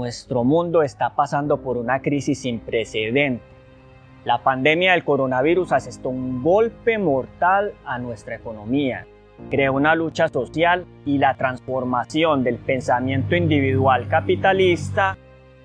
[0.00, 3.46] nuestro mundo está pasando por una crisis sin precedentes.
[4.24, 9.06] La pandemia del coronavirus asestó un golpe mortal a nuestra economía,
[9.50, 15.18] creó una lucha social y la transformación del pensamiento individual capitalista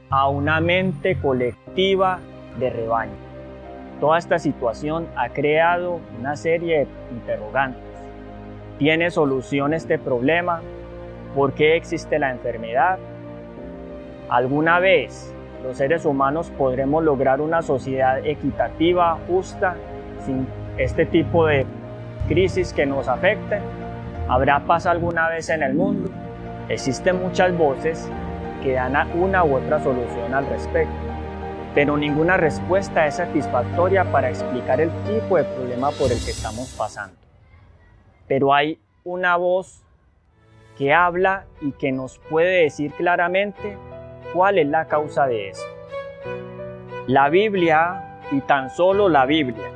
[0.10, 2.20] a una mente colectiva
[2.60, 3.16] de rebaño.
[4.02, 7.82] Toda esta situación ha creado una serie de interrogantes.
[8.80, 10.62] ¿Tiene solución este problema?
[11.34, 13.00] ¿Por qué existe la enfermedad?
[14.30, 15.32] ¿Alguna vez
[15.64, 19.76] los seres humanos podremos lograr una sociedad equitativa, justa,
[20.26, 21.66] sin este tipo de
[22.28, 23.62] crisis que nos afecten?
[24.28, 26.10] ¿Habrá paz alguna vez en el mundo?
[26.70, 28.10] Existen muchas voces
[28.64, 30.96] que dan una u otra solución al respecto,
[31.76, 36.74] pero ninguna respuesta es satisfactoria para explicar el tipo de problema por el que estamos
[36.76, 37.16] pasando.
[38.28, 39.84] Pero hay una voz
[40.80, 43.78] que habla y que nos puede decir claramente
[44.36, 45.66] cuál es la causa de eso.
[47.08, 49.72] La Biblia, y tan solo la Biblia,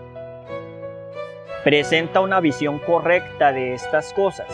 [1.64, 4.48] presenta una visión correcta de estas cosas.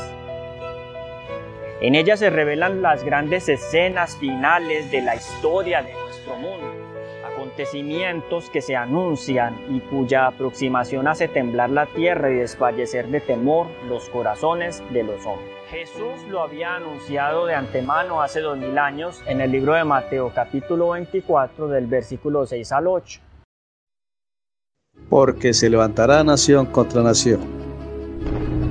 [1.81, 6.67] En ella se revelan las grandes escenas finales de la historia de nuestro mundo,
[7.25, 13.67] acontecimientos que se anuncian y cuya aproximación hace temblar la tierra y desfallecer de temor
[13.87, 15.54] los corazones de los hombres.
[15.75, 20.31] Jesús lo había anunciado de antemano hace dos mil años en el libro de Mateo
[20.33, 23.19] capítulo 24 del versículo 6 al 8.
[25.09, 27.41] Porque se levantará nación contra nación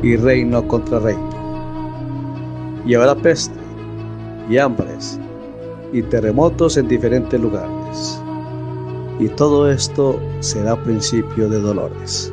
[0.03, 1.29] y reino contra reino.
[2.87, 3.61] Y habrá peste
[4.49, 5.21] y hambres
[5.93, 8.19] y terremotos en diferentes lugares.
[9.19, 12.33] Y todo esto será principio de dolores.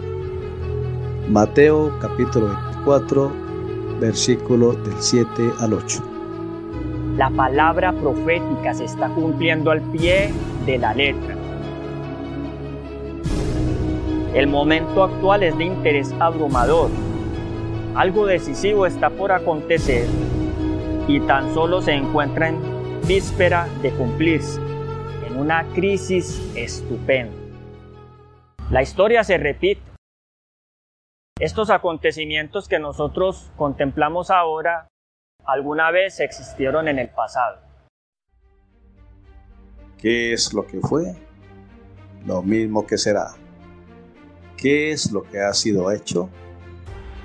[1.28, 3.50] Mateo capítulo 24
[4.01, 6.03] versículo del 7 al 8.
[7.17, 10.31] La palabra profética se está cumpliendo al pie
[10.66, 11.35] de la letra.
[14.34, 16.89] El momento actual es de interés abrumador.
[17.95, 20.07] Algo decisivo está por acontecer
[21.07, 22.57] y tan solo se encuentra en
[23.07, 24.59] víspera de cumplirse,
[25.28, 27.33] en una crisis estupenda.
[28.72, 29.91] La historia se repite
[31.41, 34.88] estos acontecimientos que nosotros contemplamos ahora
[35.44, 37.57] alguna vez existieron en el pasado.
[39.97, 41.16] ¿Qué es lo que fue?
[42.28, 43.34] Lo mismo que será.
[44.56, 46.30] ¿Qué es lo que ha sido hecho?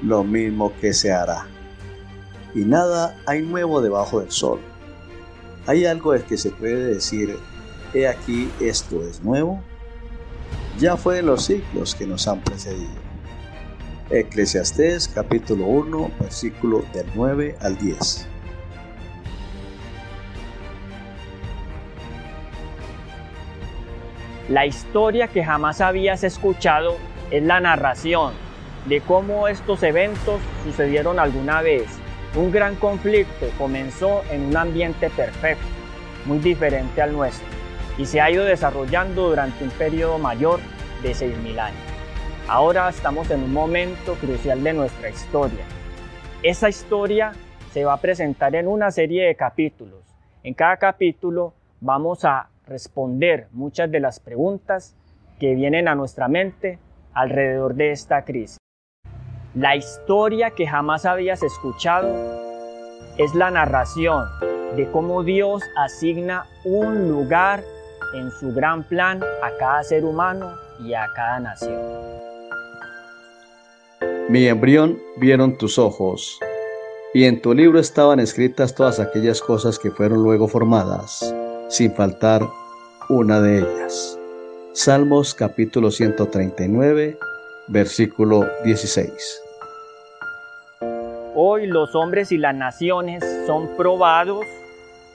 [0.02, 1.46] Lo mismo que se hará.
[2.54, 4.60] Y nada hay nuevo debajo del sol.
[5.66, 7.36] ¿Hay algo de que se puede decir,
[7.92, 9.62] he aquí esto es nuevo?
[10.78, 13.05] Ya fue en los siglos que nos han precedido.
[14.08, 18.28] Eclesiastés capítulo 1, versículo del 9 al 10.
[24.48, 26.96] La historia que jamás habías escuchado
[27.32, 28.32] es la narración
[28.88, 31.86] de cómo estos eventos sucedieron alguna vez.
[32.36, 35.66] Un gran conflicto comenzó en un ambiente perfecto,
[36.26, 37.48] muy diferente al nuestro,
[37.98, 40.60] y se ha ido desarrollando durante un periodo mayor
[41.02, 41.95] de 6.000 años.
[42.48, 45.64] Ahora estamos en un momento crucial de nuestra historia.
[46.44, 47.32] Esa historia
[47.72, 50.04] se va a presentar en una serie de capítulos.
[50.44, 54.94] En cada capítulo vamos a responder muchas de las preguntas
[55.40, 56.78] que vienen a nuestra mente
[57.14, 58.58] alrededor de esta crisis.
[59.56, 62.14] La historia que jamás habías escuchado
[63.18, 64.24] es la narración
[64.76, 67.64] de cómo Dios asigna un lugar
[68.14, 72.15] en su gran plan a cada ser humano y a cada nación.
[74.28, 76.40] Mi embrión vieron tus ojos,
[77.14, 81.32] y en tu libro estaban escritas todas aquellas cosas que fueron luego formadas,
[81.68, 82.42] sin faltar
[83.08, 84.18] una de ellas.
[84.72, 87.16] Salmos capítulo 139,
[87.68, 89.42] versículo 16.
[91.36, 94.44] Hoy los hombres y las naciones son probados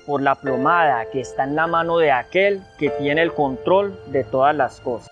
[0.05, 4.23] por la plomada que está en la mano de aquel que tiene el control de
[4.23, 5.10] todas las cosas.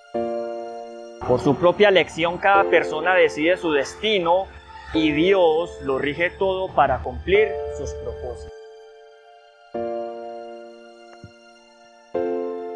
[1.29, 4.47] Por su propia elección cada persona decide su destino
[4.95, 8.51] y Dios lo rige todo para cumplir sus propósitos.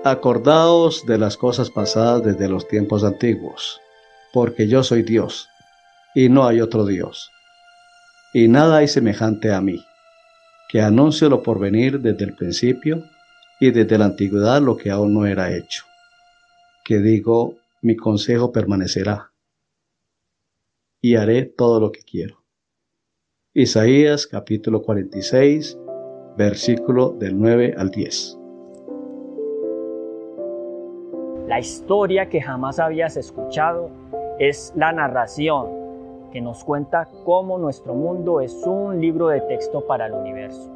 [0.04, 3.82] Acordaos de las cosas pasadas desde los tiempos antiguos,
[4.32, 5.50] porque yo soy Dios,
[6.14, 7.32] y no hay otro Dios,
[8.34, 9.84] y nada hay semejante a mí,
[10.70, 13.04] que anuncio lo por venir desde el principio
[13.60, 15.86] y desde la antigüedad lo que aún no era hecho,
[16.84, 19.34] que digo, mi consejo permanecerá
[21.02, 22.38] y haré todo lo que quiero.
[23.54, 25.78] Isaías capítulo 46,
[26.38, 28.40] versículo del 9 al 10.
[31.48, 33.92] La historia que jamás habías escuchado
[34.40, 35.68] es la narración
[36.32, 40.72] que nos cuenta cómo nuestro mundo es un libro de texto para el universo.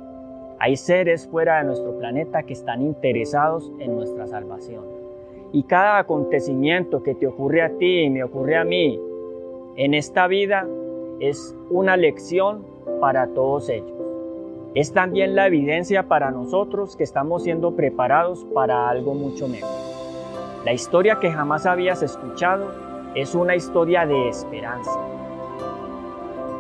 [0.60, 5.07] Hay seres fuera de nuestro planeta que están interesados en nuestra salvación.
[5.54, 9.00] Y cada acontecimiento que te ocurre a ti y me ocurre a mí
[9.78, 10.68] en esta vida
[11.20, 12.66] es una lección
[13.00, 13.94] para todos ellos.
[14.76, 19.70] Es también la evidencia para nosotros que estamos siendo preparados para algo mucho mejor.
[20.66, 22.72] La historia que jamás habías escuchado
[23.16, 24.92] es una historia de esperanza.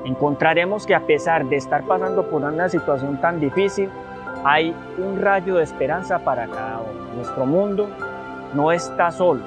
[0.05, 3.89] Encontraremos que a pesar de estar pasando por una situación tan difícil,
[4.45, 7.15] hay un rayo de esperanza para cada uno.
[7.15, 7.89] Nuestro mundo
[8.53, 9.41] no está solo.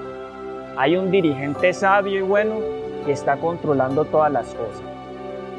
[0.77, 2.57] Hay un dirigente sabio y bueno
[3.05, 4.83] que está controlando todas las cosas.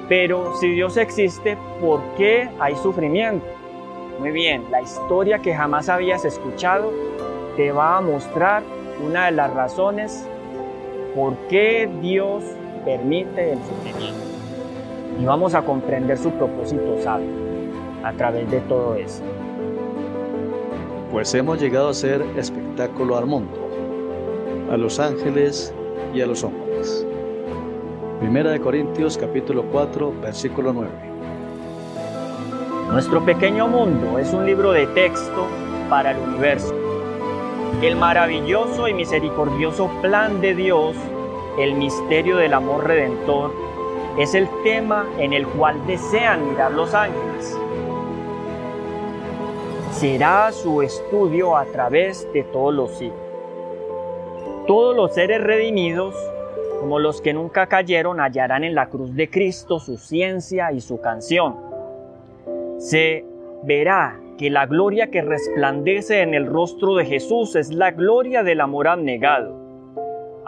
[0.07, 3.45] Pero si Dios existe, ¿por qué hay sufrimiento?
[4.19, 6.91] Muy bien, la historia que jamás habías escuchado
[7.55, 8.63] te va a mostrar
[9.03, 10.27] una de las razones
[11.15, 12.43] por qué Dios
[12.85, 14.21] permite el sufrimiento.
[15.19, 17.29] Y vamos a comprender su propósito sabio
[18.03, 19.23] a través de todo eso.
[21.11, 23.51] Pues hemos llegado a ser espectáculo al mundo,
[24.71, 25.73] a los ángeles
[26.13, 27.05] y a los hombres.
[28.21, 30.89] Primera de Corintios capítulo 4, versículo 9.
[32.93, 35.47] Nuestro pequeño mundo es un libro de texto
[35.89, 36.73] para el universo.
[37.81, 40.95] El maravilloso y misericordioso plan de Dios,
[41.59, 43.51] el misterio del amor redentor,
[44.17, 47.60] es el tema en el cual desean mirar los ángeles.
[50.01, 53.19] Será su estudio a través de todos los siglos.
[54.65, 56.15] Todos los seres redimidos
[56.79, 60.99] como los que nunca cayeron, hallarán en la cruz de Cristo su ciencia y su
[61.01, 61.55] canción.
[62.79, 63.23] Se
[63.61, 68.61] verá que la gloria que resplandece en el rostro de Jesús es la gloria del
[68.61, 69.55] amor abnegado.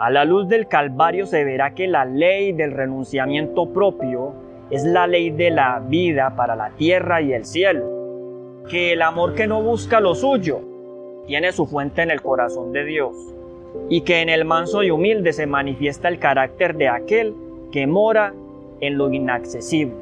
[0.00, 4.34] A la luz del Calvario se verá que la ley del renunciamiento propio
[4.70, 8.03] es la ley de la vida para la tierra y el cielo.
[8.68, 10.60] Que el amor que no busca lo suyo
[11.26, 13.14] tiene su fuente en el corazón de Dios
[13.88, 17.34] y que en el manso y humilde se manifiesta el carácter de aquel
[17.72, 18.32] que mora
[18.80, 19.94] en lo inaccesible.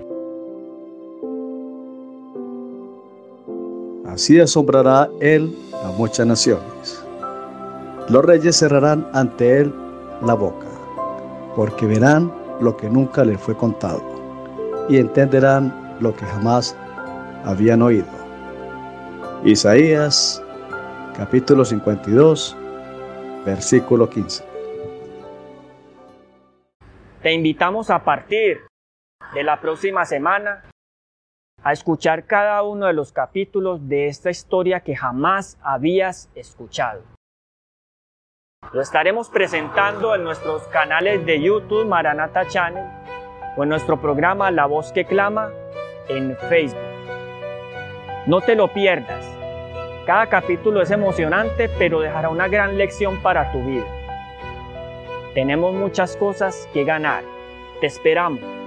[4.06, 7.02] Así asombrará él a muchas naciones.
[8.08, 9.72] Los reyes cerrarán ante él
[10.22, 10.66] la boca,
[11.56, 12.30] porque verán
[12.60, 14.02] lo que nunca les fue contado
[14.88, 16.76] y entenderán lo que jamás
[17.44, 18.21] habían oído.
[19.44, 20.40] Isaías
[21.16, 22.56] capítulo 52
[23.44, 24.44] versículo 15.
[27.22, 28.60] Te invitamos a partir
[29.34, 30.62] de la próxima semana
[31.64, 37.02] a escuchar cada uno de los capítulos de esta historia que jamás habías escuchado.
[38.72, 42.86] Lo estaremos presentando en nuestros canales de YouTube Maranata Channel
[43.56, 45.50] o en nuestro programa La Voz que Clama
[46.08, 46.92] en Facebook.
[48.24, 49.41] No te lo pierdas.
[50.06, 53.86] Cada capítulo es emocionante, pero dejará una gran lección para tu vida.
[55.32, 57.22] Tenemos muchas cosas que ganar.
[57.80, 58.61] Te esperamos.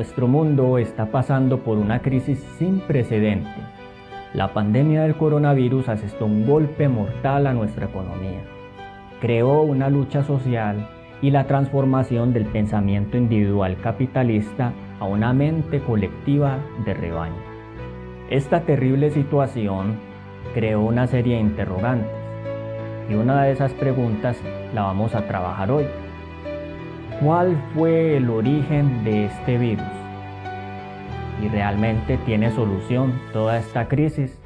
[0.00, 3.50] Nuestro mundo está pasando por una crisis sin precedente.
[4.32, 8.40] La pandemia del coronavirus asestó un golpe mortal a nuestra economía.
[9.20, 10.88] Creó una lucha social
[11.20, 17.42] y la transformación del pensamiento individual capitalista a una mente colectiva de rebaño.
[18.30, 19.96] Esta terrible situación
[20.54, 22.10] creó una serie de interrogantes.
[23.10, 24.38] Y una de esas preguntas
[24.74, 25.84] la vamos a trabajar hoy.
[27.22, 29.84] ¿Cuál fue el origen de este virus?
[31.42, 34.40] ¿Y realmente tiene solución toda esta crisis?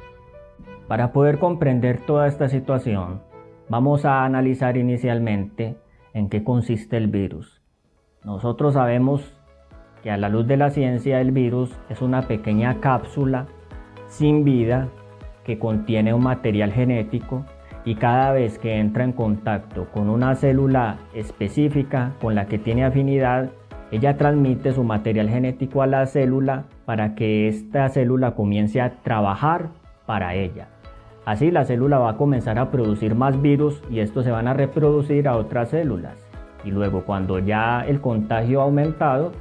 [0.89, 3.21] Para poder comprender toda esta situación,
[3.69, 5.77] vamos a analizar inicialmente
[6.13, 7.61] en qué consiste el virus.
[8.25, 9.41] Nosotros sabemos
[10.03, 13.47] que a la luz de la ciencia el virus es una pequeña cápsula
[14.07, 14.89] sin vida
[15.45, 17.45] que contiene un material genético
[17.85, 22.83] y cada vez que entra en contacto con una célula específica con la que tiene
[22.83, 23.51] afinidad,
[23.91, 29.69] ella transmite su material genético a la célula para que esta célula comience a trabajar
[30.07, 30.67] para ella.
[31.25, 34.53] Así la célula va a comenzar a producir más virus y estos se van a
[34.53, 36.17] reproducir a otras células.
[36.63, 39.31] Y luego cuando ya el contagio ha aumentado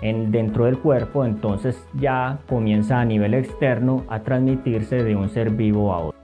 [0.00, 5.50] en, dentro del cuerpo, entonces ya comienza a nivel externo a transmitirse de un ser
[5.50, 6.19] vivo a otro.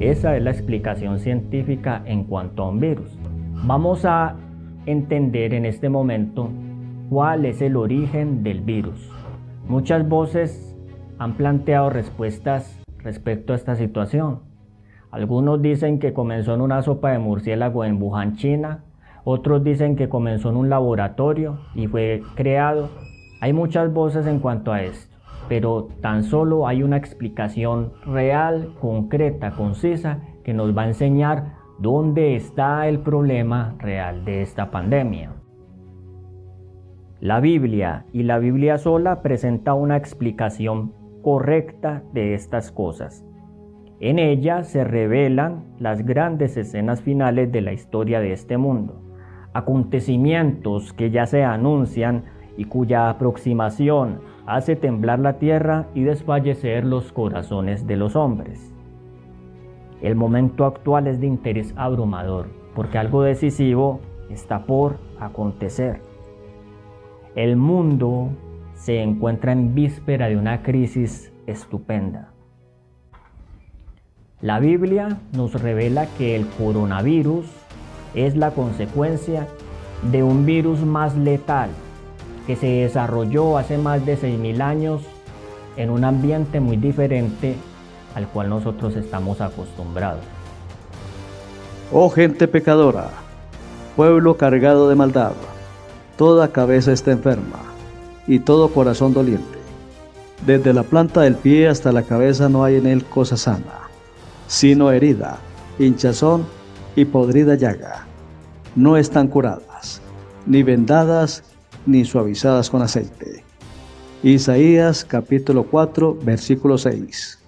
[0.00, 3.16] Esa es la explicación científica en cuanto a un virus.
[3.64, 4.34] Vamos a
[4.86, 6.50] entender en este momento
[7.08, 9.08] cuál es el origen del virus.
[9.68, 10.76] Muchas voces
[11.18, 14.40] han planteado respuestas respecto a esta situación.
[15.12, 18.82] Algunos dicen que comenzó en una sopa de murciélago en Wuhan, China.
[19.22, 22.90] Otros dicen que comenzó en un laboratorio y fue creado.
[23.40, 25.13] Hay muchas voces en cuanto a esto,
[25.48, 32.36] pero tan solo hay una explicación real, concreta, concisa, que nos va a enseñar dónde
[32.36, 35.32] está el problema real de esta pandemia.
[37.20, 43.24] La Biblia y la Biblia sola presenta una explicación correcta de estas cosas.
[44.00, 49.00] En ella se revelan las grandes escenas finales de la historia de este mundo,
[49.54, 52.24] acontecimientos que ya se anuncian
[52.56, 58.72] y cuya aproximación hace temblar la tierra y desfallecer los corazones de los hombres.
[60.02, 66.00] El momento actual es de interés abrumador, porque algo decisivo está por acontecer.
[67.34, 68.28] El mundo
[68.74, 72.30] se encuentra en víspera de una crisis estupenda.
[74.40, 77.46] La Biblia nos revela que el coronavirus
[78.14, 79.46] es la consecuencia
[80.12, 81.70] de un virus más letal
[82.46, 85.02] que se desarrolló hace más de 6.000 años
[85.76, 87.56] en un ambiente muy diferente
[88.14, 90.22] al cual nosotros estamos acostumbrados.
[91.92, 93.10] Oh gente pecadora,
[93.96, 95.32] pueblo cargado de maldad,
[96.16, 97.60] toda cabeza está enferma
[98.26, 99.58] y todo corazón doliente.
[100.46, 103.88] Desde la planta del pie hasta la cabeza no hay en él cosa sana,
[104.46, 105.38] sino herida,
[105.78, 106.46] hinchazón
[106.96, 108.06] y podrida llaga.
[108.76, 110.02] No están curadas,
[110.46, 111.42] ni vendadas,
[111.86, 113.44] ni suavizadas con aceite.
[114.22, 117.40] Isaías capítulo 4, versículo 6.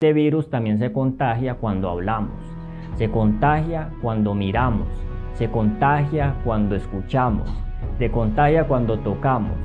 [0.00, 2.38] Este virus también se contagia cuando hablamos,
[2.96, 4.88] se contagia cuando miramos,
[5.34, 7.50] se contagia cuando escuchamos,
[7.98, 9.56] se contagia cuando tocamos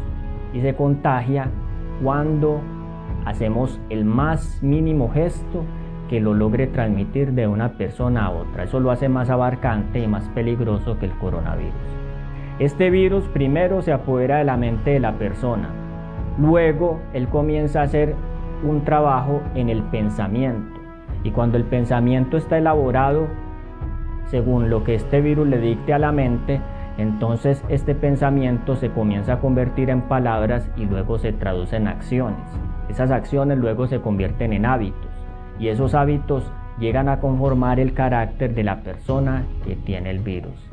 [0.53, 1.49] y se contagia
[2.03, 2.59] cuando
[3.25, 5.63] hacemos el más mínimo gesto
[6.09, 8.63] que lo logre transmitir de una persona a otra.
[8.63, 12.02] Eso lo hace más abarcante y más peligroso que el coronavirus.
[12.59, 15.69] Este virus primero se apodera de la mente de la persona.
[16.37, 18.15] Luego él comienza a hacer
[18.63, 20.79] un trabajo en el pensamiento.
[21.23, 23.27] Y cuando el pensamiento está elaborado
[24.25, 26.61] según lo que este virus le dicte a la mente,
[26.99, 32.39] entonces este pensamiento se comienza a convertir en palabras y luego se traduce en acciones.
[32.87, 35.11] Esas acciones luego se convierten en hábitos
[35.59, 40.69] y esos hábitos llegan a conformar el carácter de la persona que tiene el virus.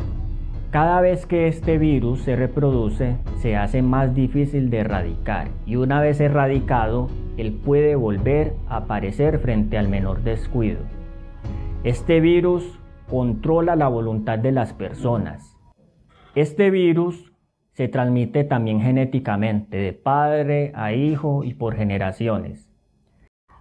[0.71, 6.01] Cada vez que este virus se reproduce, se hace más difícil de erradicar y una
[6.01, 10.81] vez erradicado, él puede volver a aparecer frente al menor descuido.
[11.83, 15.51] Este virus controla la voluntad de las personas
[16.37, 17.33] este virus
[17.73, 22.71] se transmite también genéticamente, de padre a hijo y por generaciones.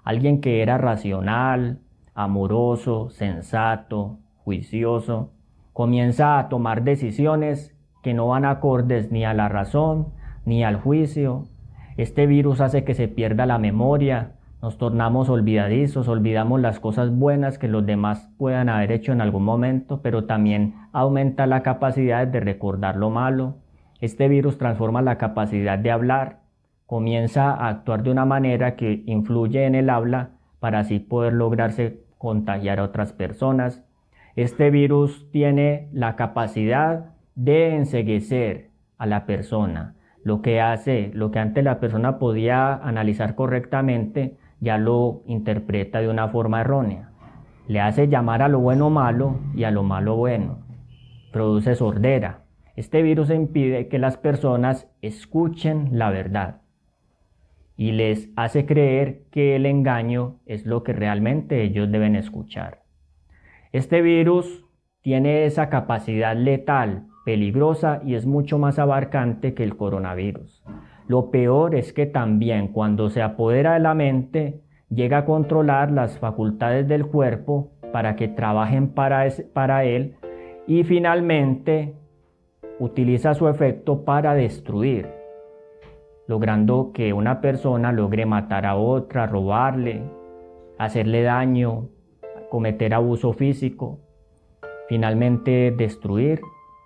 [0.03, 1.79] Alguien que era racional,
[2.13, 5.31] amoroso, sensato, juicioso,
[5.79, 10.09] comienza a tomar decisiones que no van acordes ni a la razón
[10.43, 11.45] ni al juicio.
[11.95, 17.57] Este virus hace que se pierda la memoria, nos tornamos olvidadizos, olvidamos las cosas buenas
[17.57, 22.41] que los demás puedan haber hecho en algún momento, pero también aumenta la capacidad de
[22.41, 23.55] recordar lo malo.
[24.01, 26.39] Este virus transforma la capacidad de hablar,
[26.87, 32.03] comienza a actuar de una manera que influye en el habla para así poder lograrse
[32.17, 33.85] contagiar a otras personas.
[34.39, 39.95] Este virus tiene la capacidad de enseguecer a la persona.
[40.23, 46.07] Lo que hace, lo que antes la persona podía analizar correctamente, ya lo interpreta de
[46.07, 47.09] una forma errónea.
[47.67, 50.59] le hace llamar a lo bueno malo y a lo malo bueno.
[51.33, 52.43] Produce sordera.
[52.77, 56.61] Este virus impide que las personas escuchen la verdad
[57.75, 62.88] y les hace creer que el engaño es lo que realmente ellos deben escuchar.
[63.71, 64.65] Este virus
[65.01, 70.63] tiene esa capacidad letal, peligrosa y es mucho más abarcante que el coronavirus.
[71.07, 76.17] Lo peor es que también cuando se apodera de la mente, llega a controlar las
[76.17, 80.15] facultades del cuerpo para que trabajen para, él
[80.65, 81.93] y finalmente
[82.79, 85.07] utiliza su efecto para destruir,
[86.25, 90.01] logrando que una persona logre matar a otra, robarle,
[90.79, 91.89] hacerle daño,
[92.49, 93.99] cometer abuso físico,
[94.87, 96.41] finalmente destruir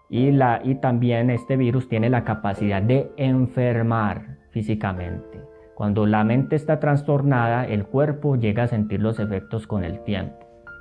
[0.10, 5.42] y, la, y también este virus tiene la capacidad de enfermar físicamente.
[5.76, 10.38] Cuando la mente está trastornada, el cuerpo llega a sentir los efectos con el tiempo.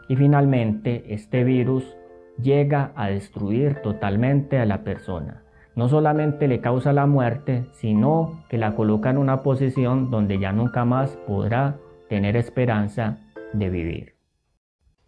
[0.08, 1.96] Y finalmente, este virus
[2.40, 5.44] llega a destruir totalmente a la persona.
[5.74, 10.52] No solamente le causa la muerte, sino que la coloca en una posición donde ya
[10.52, 11.76] nunca más podrá
[12.10, 13.16] tener esperanza
[13.54, 14.11] de vivir.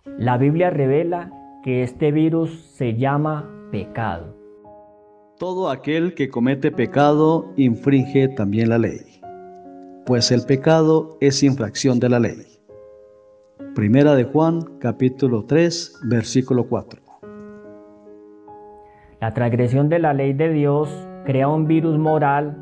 [0.05, 1.31] La Biblia revela
[1.63, 4.37] que este virus se llama pecado.
[5.39, 9.01] Todo aquel que comete pecado infringe también la ley,
[10.05, 12.37] pues el pecado es infracción de la ley.
[13.75, 17.01] Primera de Juan, capítulo 3, versículo 4.
[19.23, 20.91] La transgresión de la ley de Dios
[21.25, 22.59] crea un virus moral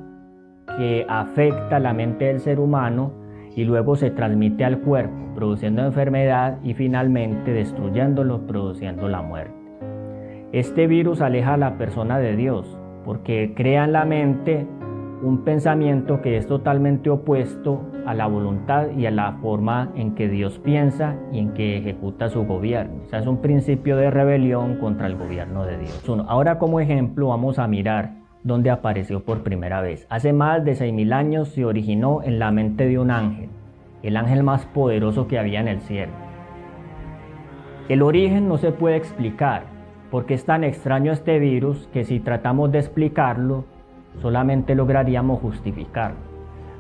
[0.79, 3.22] que afecta la mente del ser humano
[3.57, 9.55] y luego se transmite al cuerpo, produciendo enfermedad y finalmente destruyéndolo, produciendo la muerte.
[10.53, 14.67] Este virus aleja a la persona de Dios porque crea en la mente
[15.23, 20.29] un pensamiento que es totalmente opuesto a la voluntad y a la forma en que
[20.29, 23.03] Dios piensa y en que ejecuta su gobierno.
[23.05, 26.05] O sea, es un principio de rebelión contra el gobierno de Dios.
[26.27, 30.07] Ahora como ejemplo vamos a mirar donde apareció por primera vez.
[30.11, 33.49] Hace más de 6.000 años se originó en la mente de un ángel,
[34.03, 36.13] el ángel más poderoso que había en el cielo.
[37.89, 39.65] El origen no se puede explicar
[40.11, 43.65] porque es tan extraño este virus que si tratamos de explicarlo,
[44.21, 46.19] solamente lograríamos justificarlo.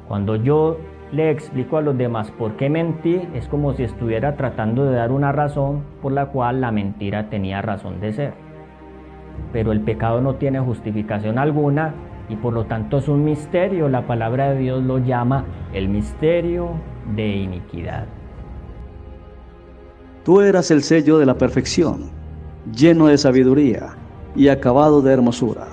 [0.07, 0.79] Cuando yo
[1.12, 5.12] le explico a los demás por qué mentí, es como si estuviera tratando de dar
[5.12, 8.51] una razón por la cual la mentira tenía razón de ser
[9.52, 11.94] pero el pecado no tiene justificación alguna
[12.28, 13.88] y por lo tanto es un misterio.
[13.88, 16.70] La palabra de Dios lo llama el misterio
[17.14, 18.07] de iniquidad.
[20.24, 22.11] Tú eras el sello de la perfección,
[22.72, 23.96] lleno de sabiduría
[24.37, 25.66] y acabado de hermosura.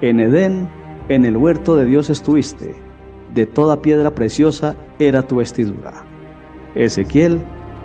[0.00, 0.68] En Edén,
[1.08, 2.74] en el huerto de Dios estuviste,
[3.32, 5.92] de toda piedra preciosa era tu vestidura.
[6.74, 7.40] Ezequiel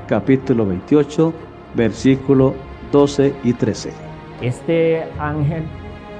[0.08, 1.34] capítulo 28,
[1.76, 2.54] versículo
[2.92, 4.11] 12 y 13.
[4.42, 5.64] Este ángel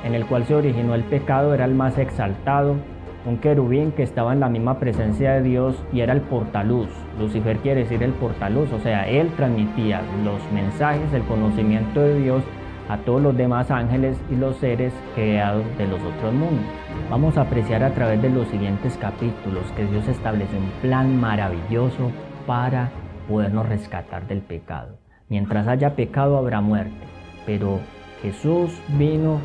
[0.04, 2.76] en el cual se originó el pecado era el más exaltado,
[3.26, 6.90] un querubín que estaba en la misma presencia de Dios y era el portaluz.
[7.20, 12.44] Lucifer quiere decir el portaluz, o sea, él transmitía los mensajes, el conocimiento de Dios
[12.90, 16.66] a todos los demás ángeles y los seres creados de los otros mundos.
[17.10, 22.12] Vamos a apreciar a través de los siguientes capítulos que Dios establece un plan maravilloso
[22.46, 22.90] para
[23.28, 24.98] podernos rescatar del pecado.
[25.30, 27.06] Mientras haya pecado habrá muerte,
[27.46, 27.80] pero
[28.22, 29.40] Jesús vino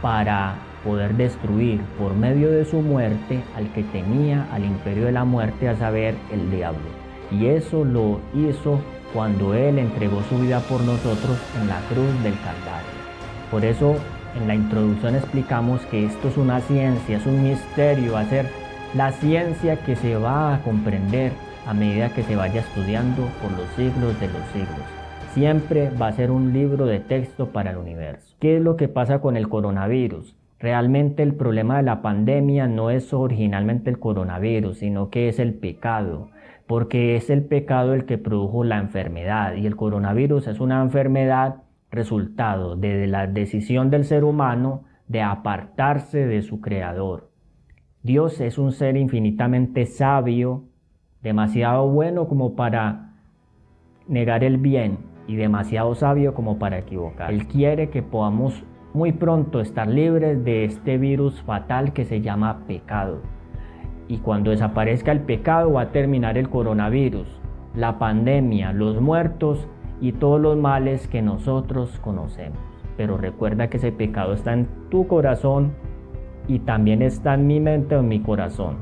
[0.00, 5.24] para poder destruir por medio de su muerte al que tenía al imperio de la
[5.24, 6.84] muerte, a saber, el diablo.
[7.30, 8.80] Y eso lo hizo
[9.12, 12.94] cuando Él entregó su vida por nosotros en la cruz del Calvario.
[13.50, 13.96] Por eso
[14.38, 18.46] en la introducción explicamos que esto es una ciencia, es un misterio, hacer
[18.94, 21.32] la ciencia que se va a comprender
[21.66, 25.03] a medida que se vaya estudiando por los siglos de los siglos
[25.34, 28.36] siempre va a ser un libro de texto para el universo.
[28.38, 30.36] ¿Qué es lo que pasa con el coronavirus?
[30.60, 35.54] Realmente el problema de la pandemia no es originalmente el coronavirus, sino que es el
[35.54, 36.30] pecado,
[36.68, 41.56] porque es el pecado el que produjo la enfermedad y el coronavirus es una enfermedad
[41.90, 47.28] resultado de la decisión del ser humano de apartarse de su creador.
[48.04, 50.62] Dios es un ser infinitamente sabio,
[51.22, 53.14] demasiado bueno como para
[54.06, 57.32] negar el bien y demasiado sabio como para equivocar.
[57.32, 62.60] Él quiere que podamos muy pronto estar libres de este virus fatal que se llama
[62.66, 63.22] pecado.
[64.06, 67.26] Y cuando desaparezca el pecado va a terminar el coronavirus,
[67.74, 69.66] la pandemia, los muertos
[70.00, 72.58] y todos los males que nosotros conocemos.
[72.96, 75.72] Pero recuerda que ese pecado está en tu corazón
[76.46, 78.76] y también está en mi mente o en mi corazón.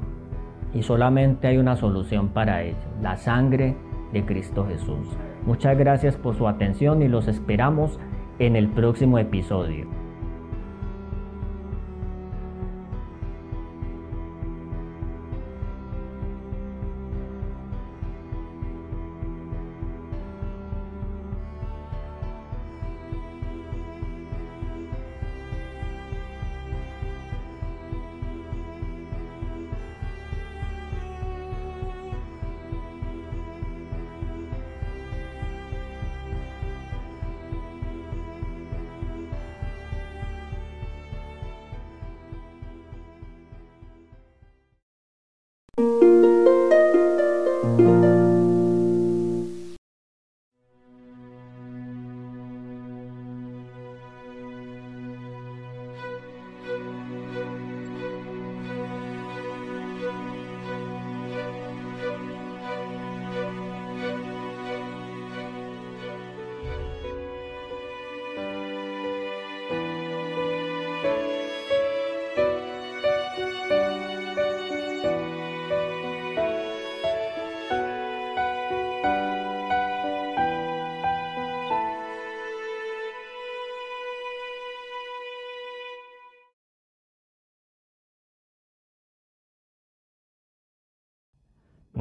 [0.75, 3.77] Y solamente hay una solución para ello, la sangre
[4.13, 5.09] de Cristo Jesús.
[5.47, 7.99] Muchas gracias por su atención y los esperamos
[8.39, 10.02] en el próximo episodio.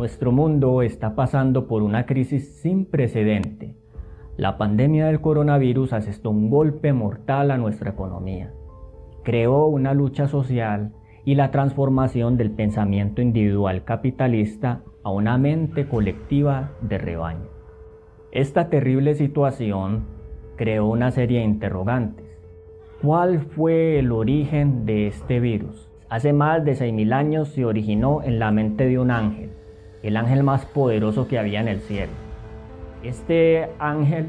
[0.02, 3.76] Nuestro mundo está pasando por una crisis sin precedente.
[4.36, 8.52] La pandemia del coronavirus asestó un golpe mortal a nuestra economía.
[9.22, 10.92] Creó una lucha social
[11.24, 17.50] y la transformación del pensamiento individual capitalista a una mente colectiva de rebaño.
[18.32, 20.08] Esta terrible situación
[20.56, 22.26] creó una serie de interrogantes.
[23.04, 25.92] ¿Cuál fue el origen de este virus?
[26.10, 29.61] Hace más de 6.000 años se originó en la mente de un ángel
[30.04, 32.12] el ángel más poderoso que había en el cielo.
[33.04, 34.28] Este ángel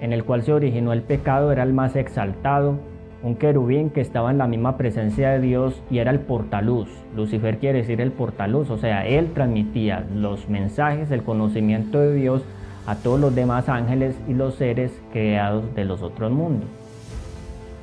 [0.00, 2.78] en el cual se originó el pecado era el más exaltado,
[3.22, 6.88] un querubín que estaba en la misma presencia de Dios y era el portaluz.
[7.16, 12.42] Lucifer quiere decir el portaluz, o sea, él transmitía los mensajes, el conocimiento de Dios
[12.86, 16.68] a todos los demás ángeles y los seres creados de los otros mundos.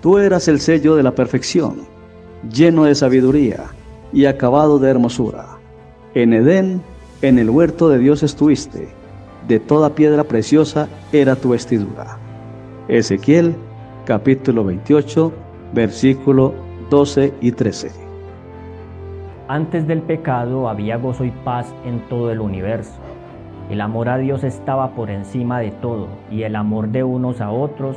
[0.01, 1.81] Tú eras el sello de la perfección,
[2.49, 3.65] lleno de sabiduría
[4.13, 5.45] y acabado de hermosura.
[6.13, 6.81] En Edén
[7.21, 8.89] en el huerto de Dios estuviste,
[9.47, 12.17] de toda piedra preciosa era tu vestidura.
[12.87, 13.55] Ezequiel
[14.05, 15.31] capítulo 28,
[15.73, 16.53] versículo
[16.89, 17.91] 12 y 13.
[19.47, 22.99] Antes del pecado había gozo y paz en todo el universo.
[23.69, 27.49] El amor a Dios estaba por encima de todo y el amor de unos a
[27.49, 27.95] otros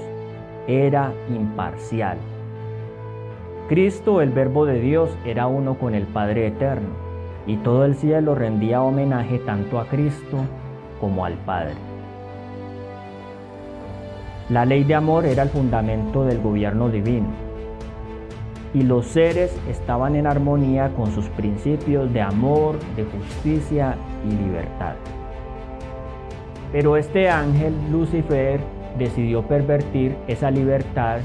[0.68, 2.18] era imparcial.
[3.68, 7.07] Cristo, el Verbo de Dios, era uno con el Padre Eterno
[7.48, 10.36] y todo el cielo rendía homenaje tanto a Cristo
[11.00, 11.74] como al Padre.
[14.50, 17.28] La ley de amor era el fundamento del gobierno divino
[18.74, 24.94] y los seres estaban en armonía con sus principios de amor, de justicia y libertad.
[26.70, 28.60] Pero este ángel, Lucifer,
[28.98, 31.20] decidió pervertir esa libertad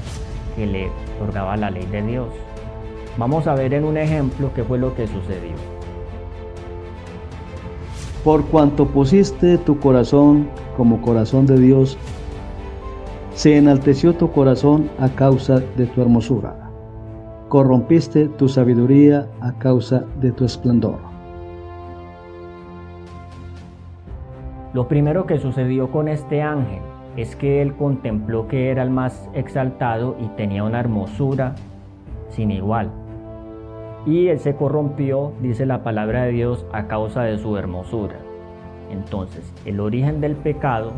[0.56, 2.28] que le otorgaba la ley de Dios.
[3.18, 5.73] Vamos a ver en un ejemplo qué fue lo que sucedió
[8.24, 11.98] por cuanto pusiste tu corazón como corazón de Dios,
[13.34, 16.56] se enalteció tu corazón a causa de tu hermosura.
[17.50, 20.96] Corrompiste tu sabiduría a causa de tu esplendor.
[24.72, 26.82] Lo primero que sucedió con este ángel
[27.16, 31.54] es que él contempló que era el más exaltado y tenía una hermosura
[32.30, 32.90] sin igual
[34.06, 38.16] y él se corrompió, dice la palabra de Dios, a causa de su hermosura.
[38.90, 40.92] Entonces, el origen del pecado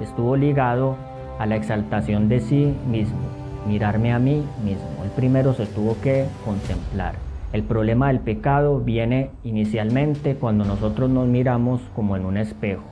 [0.00, 0.96] estuvo ligado
[1.38, 3.18] a la exaltación de sí mismo,
[3.66, 5.04] mirarme a mí mismo.
[5.04, 7.14] El primero se tuvo que contemplar.
[7.52, 12.84] El problema del pecado viene inicialmente cuando nosotros nos miramos como en un espejo.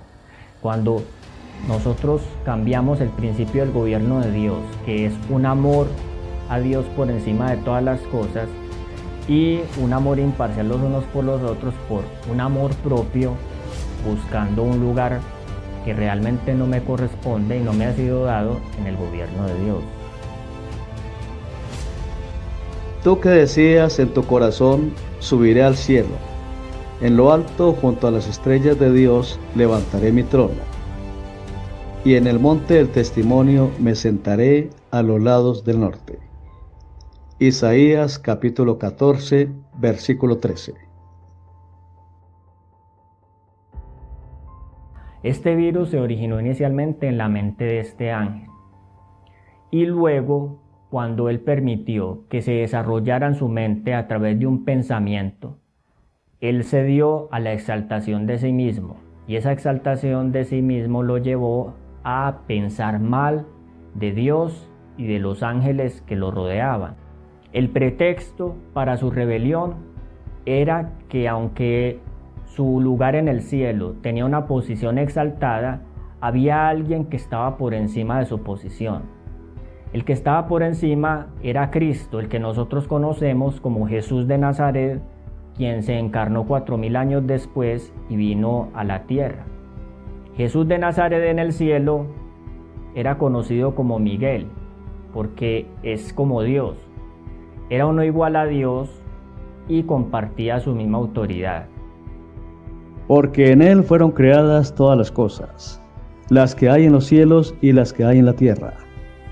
[0.60, 1.02] Cuando
[1.68, 5.86] nosotros cambiamos el principio del gobierno de Dios, que es un amor
[6.50, 8.48] a Dios por encima de todas las cosas,
[9.30, 13.34] y un amor imparcial los unos por los otros por un amor propio,
[14.04, 15.20] buscando un lugar
[15.84, 19.64] que realmente no me corresponde y no me ha sido dado en el gobierno de
[19.64, 19.78] Dios.
[23.04, 26.16] Tú que decías en tu corazón, subiré al cielo,
[27.00, 30.60] en lo alto junto a las estrellas de Dios levantaré mi trono,
[32.04, 36.29] y en el monte del testimonio me sentaré a los lados del norte.
[37.42, 39.48] Isaías capítulo 14,
[39.78, 40.74] versículo 13.
[45.22, 48.50] Este virus se originó inicialmente en la mente de este ángel
[49.70, 54.66] y luego, cuando él permitió que se desarrollara en su mente a través de un
[54.66, 55.56] pensamiento,
[56.42, 61.02] él se dio a la exaltación de sí mismo y esa exaltación de sí mismo
[61.02, 61.72] lo llevó
[62.04, 63.46] a pensar mal
[63.94, 66.99] de Dios y de los ángeles que lo rodeaban.
[67.52, 69.74] El pretexto para su rebelión
[70.46, 71.98] era que aunque
[72.44, 75.82] su lugar en el cielo tenía una posición exaltada,
[76.20, 79.02] había alguien que estaba por encima de su posición.
[79.92, 85.00] El que estaba por encima era Cristo, el que nosotros conocemos como Jesús de Nazaret,
[85.56, 89.44] quien se encarnó cuatro mil años después y vino a la tierra.
[90.36, 92.06] Jesús de Nazaret en el cielo
[92.94, 94.46] era conocido como Miguel,
[95.12, 96.89] porque es como Dios.
[97.70, 98.90] Era uno igual a Dios
[99.68, 101.66] y compartía su misma autoridad.
[103.06, 105.80] Porque en Él fueron creadas todas las cosas,
[106.30, 108.74] las que hay en los cielos y las que hay en la tierra,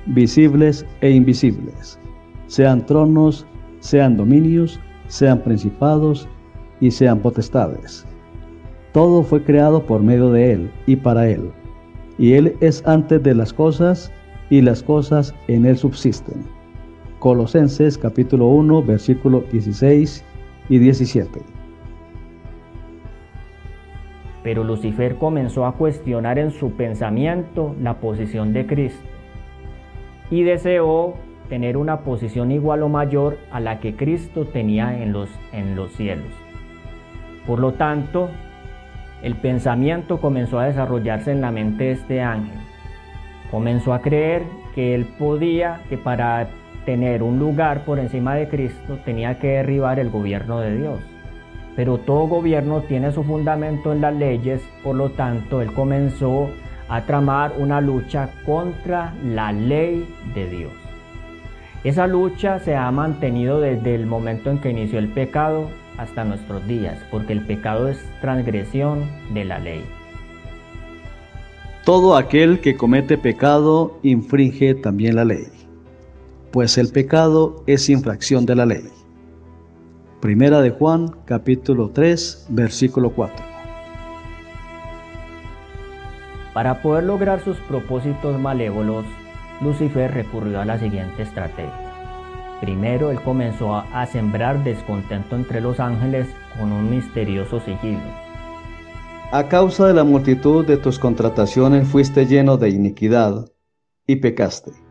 [0.06, 1.98] visibles e invisibles,
[2.46, 3.44] sean tronos,
[3.80, 6.28] sean dominios, sean principados
[6.80, 8.06] y sean potestades.
[8.92, 11.50] Todo fue creado por medio de Él y para Él,
[12.18, 14.12] y Él es antes de las cosas,
[14.50, 16.57] y las cosas en Él subsisten.
[17.18, 20.24] Colosenses capítulo 1, versículo 16
[20.68, 21.40] y 17.
[24.44, 29.04] Pero Lucifer comenzó a cuestionar en su pensamiento la posición de Cristo
[30.30, 31.14] y deseó
[31.48, 35.90] tener una posición igual o mayor a la que Cristo tenía en los, en los
[35.94, 36.32] cielos.
[37.48, 38.28] Por lo tanto,
[39.22, 42.60] el pensamiento comenzó a desarrollarse en la mente de este ángel.
[43.50, 46.48] Comenzó a creer que él podía, que para
[46.88, 51.00] tener un lugar por encima de Cristo tenía que derribar el gobierno de Dios.
[51.76, 56.48] Pero todo gobierno tiene su fundamento en las leyes, por lo tanto él comenzó
[56.88, 60.72] a tramar una lucha contra la ley de Dios.
[61.84, 66.66] Esa lucha se ha mantenido desde el momento en que inició el pecado hasta nuestros
[66.66, 69.84] días, porque el pecado es transgresión de la ley.
[71.84, 75.57] Todo aquel que comete pecado infringe también la ley
[76.50, 78.88] pues el pecado es infracción de la ley.
[80.20, 83.44] Primera de Juan, capítulo 3, versículo 4.
[86.54, 89.04] Para poder lograr sus propósitos malévolos,
[89.60, 91.72] Lucifer recurrió a la siguiente estrategia.
[92.60, 96.26] Primero, él comenzó a sembrar descontento entre los ángeles
[96.58, 98.00] con un misterioso sigilo.
[99.30, 103.52] A causa de la multitud de tus contrataciones fuiste lleno de iniquidad
[104.06, 104.87] y pecaste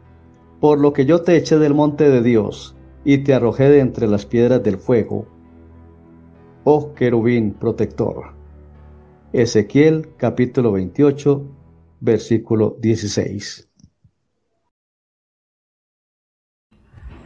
[0.60, 4.08] por lo que yo te eché del monte de Dios y te arrojé de entre
[4.08, 5.28] las piedras del fuego,
[6.64, 8.34] oh querubín protector.
[9.34, 11.44] Ezequiel capítulo 28,
[12.00, 13.70] versículo 16.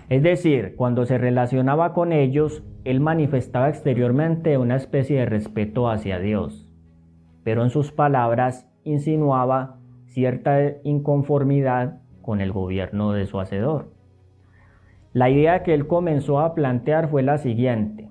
[0.10, 6.20] Es decir, cuando se relacionaba con ellos, él manifestaba exteriormente una especie de respeto hacia
[6.20, 6.70] Dios,
[7.46, 13.90] pero en sus palabras insinuaba cierta inconformidad con el gobierno de su hacedor.
[15.14, 18.10] La idea que él comenzó a plantear fue la siguiente.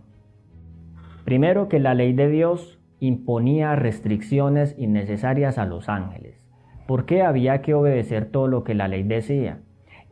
[1.25, 6.47] Primero que la ley de Dios imponía restricciones innecesarias a los ángeles,
[6.87, 9.61] porque había que obedecer todo lo que la ley decía,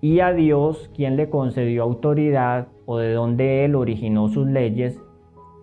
[0.01, 5.01] y a Dios quien le concedió autoridad o de donde él originó sus leyes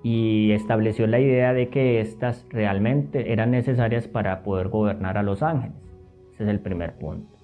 [0.04, 5.42] y estableció la idea de que éstas realmente eran necesarias para poder gobernar a los
[5.42, 5.78] ángeles.
[6.34, 7.35] Ese es el primer punto.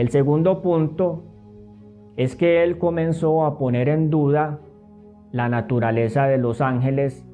[0.00, 1.24] El segundo punto
[2.16, 4.58] es que él comenzó a poner en duda
[5.30, 7.28] la naturaleza de los ángeles,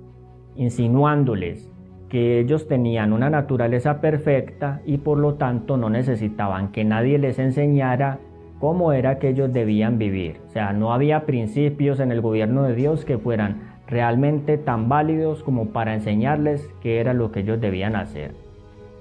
[0.56, 1.72] insinuándoles
[2.08, 7.38] que ellos tenían una naturaleza perfecta y por lo tanto no necesitaban que nadie les
[7.38, 8.18] enseñara
[8.58, 10.40] cómo era que ellos debían vivir.
[10.48, 15.44] O sea, no había principios en el gobierno de Dios que fueran realmente tan válidos
[15.44, 18.32] como para enseñarles qué era lo que ellos debían hacer.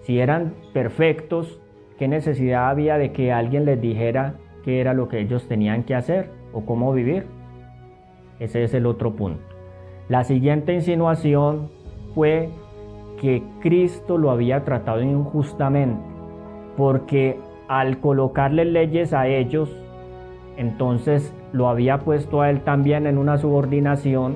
[0.03, 1.59] Si eran perfectos,
[1.97, 5.95] ¿Qué necesidad había de que alguien les dijera qué era lo que ellos tenían que
[5.95, 7.25] hacer o cómo vivir?
[8.37, 9.41] Ese es el otro punto.
[10.09, 11.69] La siguiente insinuación
[12.13, 12.49] fue
[13.21, 16.01] que Cristo lo había tratado injustamente,
[16.75, 19.73] porque al colocarle leyes a ellos,
[20.57, 24.35] entonces lo había puesto a él también en una subordinación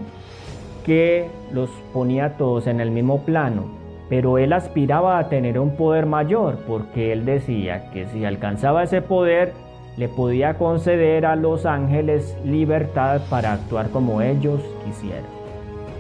[0.86, 3.79] que los ponía todos en el mismo plano
[4.10, 9.02] pero él aspiraba a tener un poder mayor porque él decía que si alcanzaba ese
[9.02, 9.54] poder
[9.98, 15.26] le podía conceder a los ángeles libertad para actuar como ellos quisieran.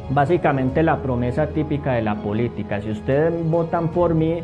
[0.10, 4.40] Básicamente la promesa típica de la política, si ustedes votan por mí,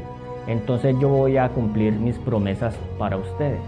[0.48, 3.62] entonces yo voy a cumplir mis promesas para ustedes.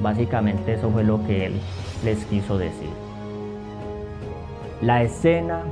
[0.00, 1.60] Básicamente eso fue lo que él
[2.04, 2.90] les quiso decir.
[4.82, 5.62] La escena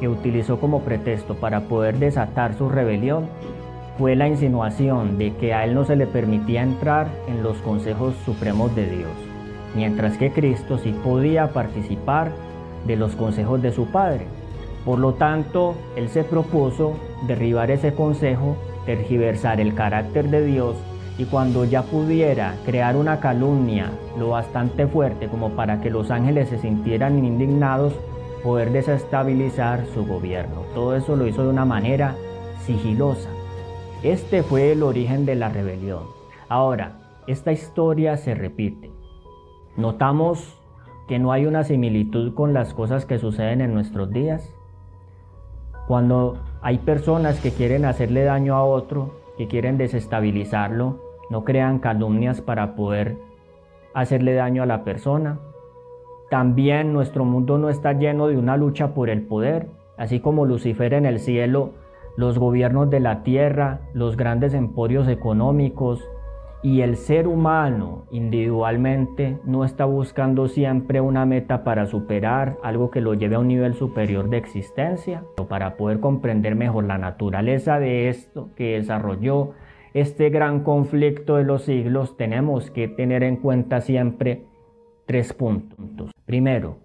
[0.00, 3.28] que utilizó como pretexto para poder desatar su rebelión
[3.98, 8.14] fue la insinuación de que a él no se le permitía entrar en los consejos
[8.24, 9.12] supremos de Dios,
[9.74, 12.32] mientras que Cristo sí podía participar
[12.86, 14.26] de los consejos de su Padre.
[14.84, 16.94] Por lo tanto, él se propuso
[17.26, 20.76] derribar ese consejo, tergiversar el carácter de Dios
[21.16, 26.48] y cuando ya pudiera crear una calumnia lo bastante fuerte como para que los ángeles
[26.48, 27.94] se sintieran indignados,
[28.44, 30.64] poder desestabilizar su gobierno.
[30.74, 32.14] Todo eso lo hizo de una manera
[32.58, 33.30] sigilosa.
[34.02, 36.02] Este fue el origen de la rebelión.
[36.50, 38.92] Ahora, esta historia se repite.
[39.78, 40.60] Notamos
[41.08, 44.54] que no hay una similitud con las cosas que suceden en nuestros días.
[45.88, 52.42] Cuando hay personas que quieren hacerle daño a otro, que quieren desestabilizarlo, no crean calumnias
[52.42, 53.16] para poder
[53.94, 55.40] hacerle daño a la persona.
[56.34, 60.92] También nuestro mundo no está lleno de una lucha por el poder, así como Lucifer
[60.92, 61.74] en el cielo
[62.16, 66.02] los gobiernos de la tierra, los grandes emporios económicos
[66.60, 73.00] y el ser humano individualmente no está buscando siempre una meta para superar algo que
[73.00, 77.78] lo lleve a un nivel superior de existencia, o para poder comprender mejor la naturaleza
[77.78, 79.50] de esto que desarrolló
[79.92, 84.46] este gran conflicto de los siglos, tenemos que tener en cuenta siempre
[85.06, 86.10] tres puntos.
[86.24, 86.78] Primero,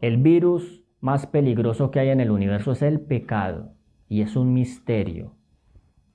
[0.00, 3.72] el virus más peligroso que hay en el universo es el pecado
[4.08, 5.32] y es un misterio.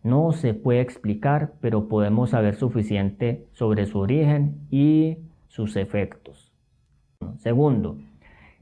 [0.03, 6.51] No se puede explicar, pero podemos saber suficiente sobre su origen y sus efectos.
[7.37, 7.97] Segundo,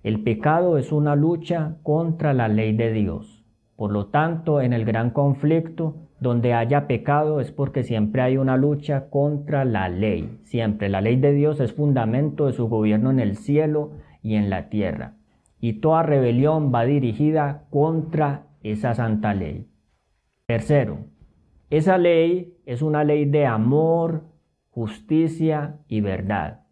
[0.04, 3.44] el pecado es una lucha contra la ley de Dios.
[3.76, 8.56] Por lo tanto, en el gran conflicto, donde haya pecado es porque siempre hay una
[8.56, 10.40] lucha contra la ley.
[10.44, 14.52] Siempre la ley de Dios es fundamento de su gobierno en el cielo y en
[14.52, 15.16] la tierra.
[15.60, 19.68] Y toda rebelión va dirigida contra esa santa ley.
[20.46, 21.06] Tercero,
[21.72, 24.26] esa ley es una ley de amor,
[24.70, 26.66] justicia y verdad.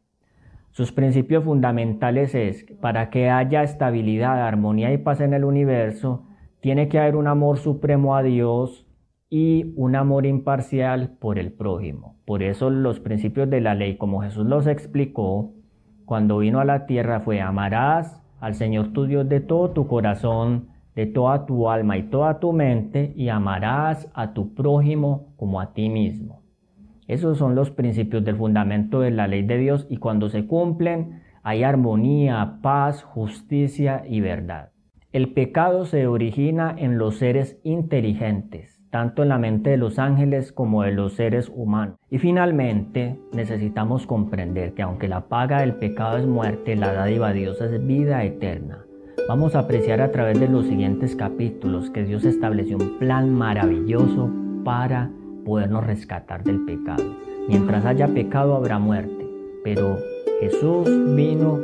[0.70, 6.28] Sus principios fundamentales es para que haya estabilidad, armonía y paz en el universo,
[6.60, 8.86] tiene que haber un amor supremo a Dios
[9.30, 12.16] y un amor imparcial por el prójimo.
[12.26, 15.52] Por eso los principios de la ley, como Jesús los explicó,
[16.06, 20.70] cuando vino a la tierra fue amarás al Señor tu Dios de todo tu corazón,
[20.96, 25.74] de toda tu alma y toda tu mente y amarás a tu prójimo como a
[25.74, 26.42] ti mismo.
[27.08, 31.22] Esos son los principios del fundamento de la ley de Dios y cuando se cumplen
[31.44, 34.72] hay armonía, paz, justicia y verdad.
[35.12, 40.52] El pecado se origina en los seres inteligentes, tanto en la mente de los ángeles
[40.52, 41.98] como de los seres humanos.
[42.10, 47.40] Y finalmente necesitamos comprender que aunque la paga del pecado es muerte, la dádiva de
[47.40, 48.80] Dios es vida eterna.
[49.28, 54.30] Vamos a apreciar a través de los siguientes capítulos que Dios estableció un plan maravilloso
[54.64, 55.12] para
[55.46, 57.04] podernos rescatar del pecado.
[57.48, 59.28] Mientras haya pecado habrá muerte,
[59.64, 59.98] pero
[60.40, 61.60] Jesús vino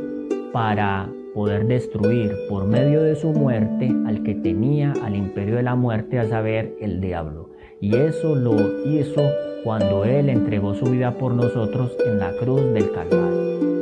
[0.51, 5.75] para poder destruir por medio de su muerte al que tenía al imperio de la
[5.75, 7.49] muerte, a saber, el diablo.
[7.81, 8.55] Y eso lo
[8.85, 9.21] hizo
[9.65, 13.74] cuando Él entregó su vida por nosotros en la cruz del Calvario.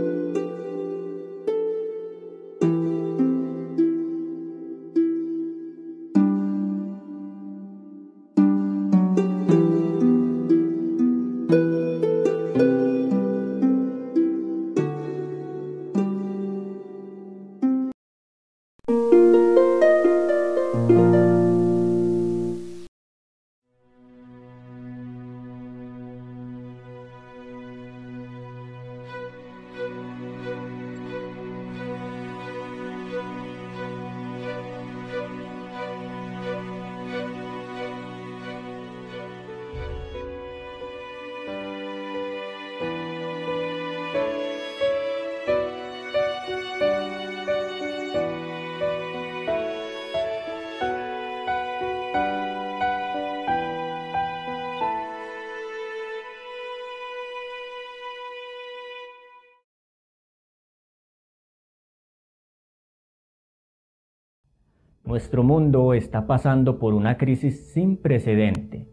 [65.13, 68.87] Nuestro mundo está pasando por una crisis sin precedente.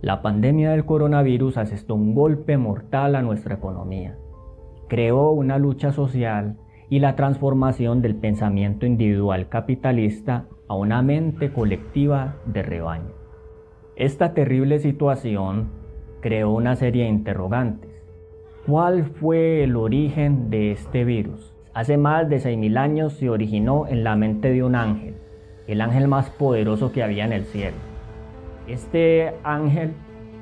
[0.00, 4.16] La pandemia del coronavirus asestó un golpe mortal a nuestra economía.
[4.86, 6.56] Creó una lucha social
[6.88, 13.14] y la transformación del pensamiento individual capitalista a una mente colectiva de rebaño.
[13.96, 15.70] Esta terrible situación
[16.20, 17.90] creó una serie de interrogantes.
[18.68, 21.56] ¿Cuál fue el origen de este virus?
[21.74, 25.16] Hace más de 6.000 años se originó en la mente de un ángel,
[25.66, 27.76] el ángel más poderoso que había en el cielo.
[28.68, 29.92] Este ángel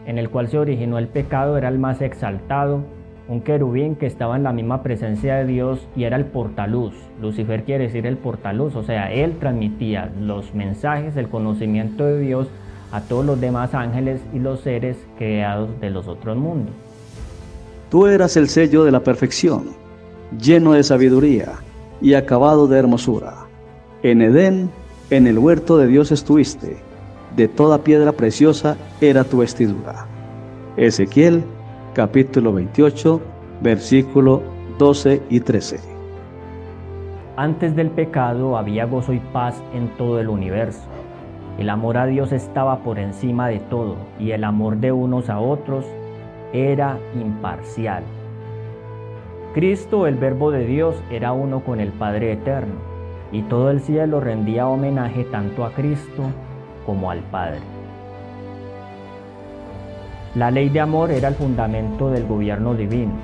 [0.07, 2.83] en el cual se originó el pecado era el más exaltado,
[3.27, 6.93] un querubín que estaba en la misma presencia de Dios y era el portaluz.
[7.22, 12.49] Lucifer quiere decir el portaluz, o sea, él transmitía los mensajes, el conocimiento de Dios
[12.93, 16.75] a todos los demás ángeles y los seres creados de los otros mundos.
[17.91, 19.70] Tú eras el sello de la perfección,
[20.39, 21.53] lleno de sabiduría
[22.03, 23.35] y acabado de hermosura.
[24.03, 24.70] En Edén,
[25.11, 26.78] en el huerto de Dios estuviste,
[27.36, 30.07] de toda piedra preciosa era tu vestidura.
[30.76, 31.44] Ezequiel
[31.92, 33.20] capítulo 28,
[33.61, 34.42] versículo
[34.78, 35.78] 12 y 13.
[37.36, 40.82] Antes del pecado había gozo y paz en todo el universo.
[41.59, 45.38] El amor a Dios estaba por encima de todo y el amor de unos a
[45.38, 45.84] otros
[46.52, 48.05] era imparcial.
[49.52, 52.93] Cristo, el Verbo de Dios, era uno con el Padre Eterno
[53.35, 56.22] y todo el cielo rendía homenaje tanto a Cristo
[56.87, 57.59] como al Padre.
[60.37, 63.14] La ley de amor era el fundamento del gobierno divino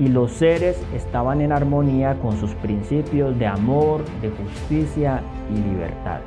[0.00, 5.20] y los seres estaban en armonía con sus principios de amor, de justicia
[5.52, 6.18] y libertad.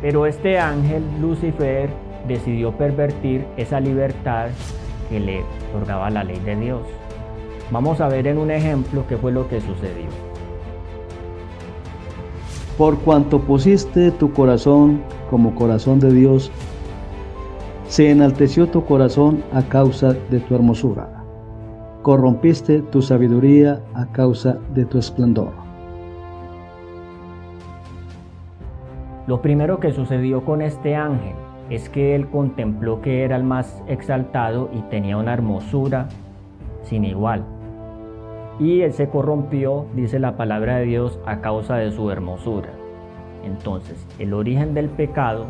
[0.00, 1.90] Pero este ángel, Lucifer,
[2.28, 4.50] decidió pervertir esa libertad
[5.10, 6.82] que le otorgaba la ley de Dios.
[7.72, 10.27] Vamos a ver en un ejemplo qué fue lo que sucedió.
[12.78, 16.52] Por cuanto pusiste tu corazón como corazón de Dios,
[17.88, 21.24] se enalteció tu corazón a causa de tu hermosura.
[22.02, 25.50] Corrompiste tu sabiduría a causa de tu esplendor.
[29.26, 31.34] Lo primero que sucedió con este ángel
[31.70, 36.06] es que él contempló que era el más exaltado y tenía una hermosura
[36.84, 37.44] sin igual.
[38.60, 42.70] Y él se corrompió, dice la palabra de Dios, a causa de su hermosura.
[43.44, 45.46] Entonces, el origen del pecado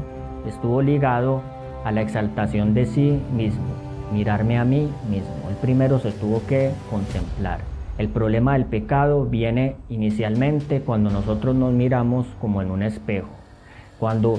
[0.47, 1.41] estuvo ligado
[1.85, 3.65] a la exaltación de sí mismo,
[4.13, 5.49] mirarme a mí mismo.
[5.49, 7.61] El primero se tuvo que contemplar.
[7.97, 13.29] El problema del pecado viene inicialmente cuando nosotros nos miramos como en un espejo.
[13.99, 14.39] Cuando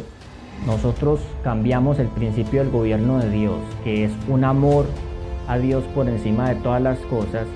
[0.66, 4.86] nosotros cambiamos el principio del gobierno de Dios, que es un amor
[5.48, 7.48] a Dios por encima de todas las cosas,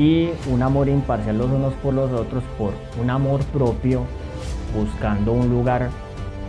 [0.00, 4.02] y un amor imparcial los unos por los otros, por un amor propio,
[4.76, 5.90] buscando un lugar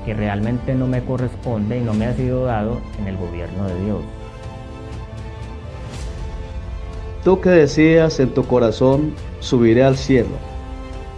[0.05, 3.83] que realmente no me corresponde y no me ha sido dado en el gobierno de
[3.83, 3.99] Dios.
[7.23, 10.51] Tú que decías en tu corazón, subiré al cielo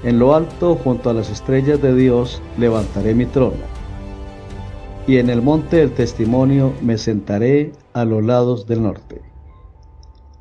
[0.04, 3.64] en lo alto, junto a las estrellas de Dios, levantaré mi trono.
[5.08, 9.33] Y en el monte del testimonio me sentaré a los lados del norte.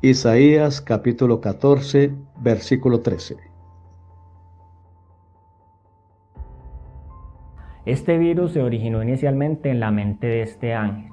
[0.05, 3.37] Isaías capítulo 14, versículo 13.
[7.85, 11.09] Este virus se originó inicialmente en la mente de este ángel.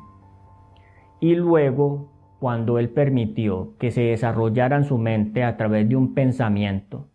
[1.21, 2.11] Y luego,
[2.41, 7.07] cuando él permitió que se desarrollara en su mente a través de un pensamiento,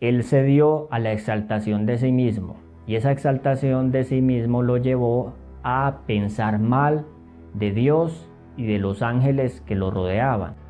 [0.00, 4.76] él cedió a la exaltación de sí mismo y esa exaltación de sí mismo lo
[4.76, 5.32] llevó
[5.62, 7.06] a pensar mal
[7.54, 8.28] de Dios
[8.58, 10.60] y de los ángeles que lo rodeaban.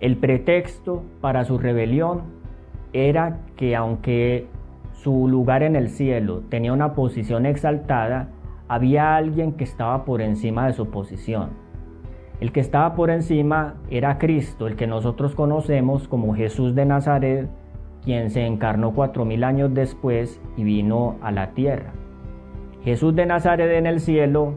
[0.00, 2.22] El pretexto para su rebelión
[2.92, 4.46] era que aunque
[4.92, 8.28] su lugar en el cielo tenía una posición exaltada,
[8.68, 11.50] había alguien que estaba por encima de su posición.
[12.40, 17.48] El que estaba por encima era Cristo, el que nosotros conocemos como Jesús de Nazaret,
[18.04, 21.92] quien se encarnó cuatro mil años después y vino a la tierra.
[22.84, 24.54] Jesús de Nazaret en el cielo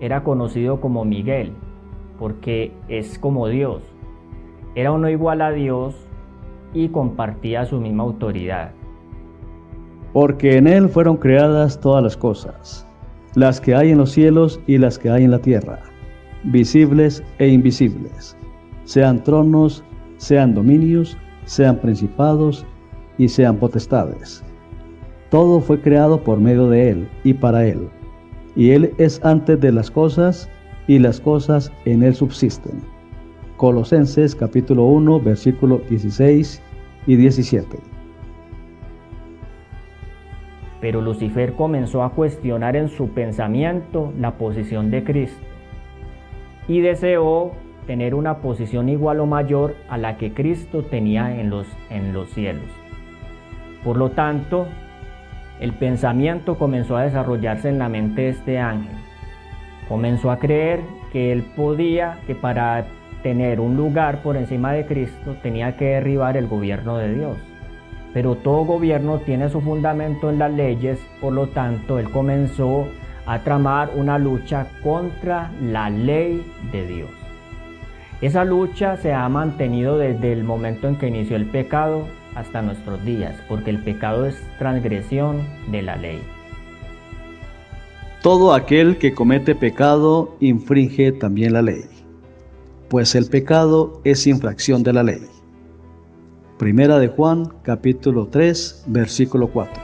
[0.00, 1.52] era conocido como Miguel,
[2.18, 3.95] porque es como Dios.
[4.76, 5.94] Era uno igual a Dios
[6.74, 8.72] y compartía su misma autoridad.
[10.12, 12.86] Porque en Él fueron creadas todas las cosas,
[13.34, 15.80] las que hay en los cielos y las que hay en la tierra,
[16.44, 18.36] visibles e invisibles,
[18.84, 19.82] sean tronos,
[20.18, 21.16] sean dominios,
[21.46, 22.66] sean principados
[23.16, 24.44] y sean potestades.
[25.30, 27.88] Todo fue creado por medio de Él y para Él.
[28.54, 30.50] Y Él es antes de las cosas
[30.86, 32.95] y las cosas en Él subsisten.
[33.56, 36.62] Colosenses capítulo 1 versículo 16
[37.06, 37.78] y 17.
[40.80, 45.40] Pero Lucifer comenzó a cuestionar en su pensamiento la posición de Cristo
[46.68, 47.52] y deseó
[47.86, 52.28] tener una posición igual o mayor a la que Cristo tenía en los, en los
[52.30, 52.66] cielos.
[53.84, 54.66] Por lo tanto,
[55.60, 58.96] el pensamiento comenzó a desarrollarse en la mente de este ángel.
[59.88, 60.80] Comenzó a creer
[61.12, 62.86] que él podía, que para
[63.22, 67.36] tener un lugar por encima de Cristo tenía que derribar el gobierno de Dios.
[68.14, 72.88] Pero todo gobierno tiene su fundamento en las leyes, por lo tanto él comenzó
[73.26, 76.42] a tramar una lucha contra la ley
[76.72, 77.10] de Dios.
[78.20, 83.04] Esa lucha se ha mantenido desde el momento en que inició el pecado hasta nuestros
[83.04, 86.22] días, porque el pecado es transgresión de la ley.
[88.22, 91.84] Todo aquel que comete pecado infringe también la ley,
[92.88, 95.26] pues el pecado es infracción de la ley.
[96.58, 99.82] Primera de Juan, capítulo 3, versículo 4.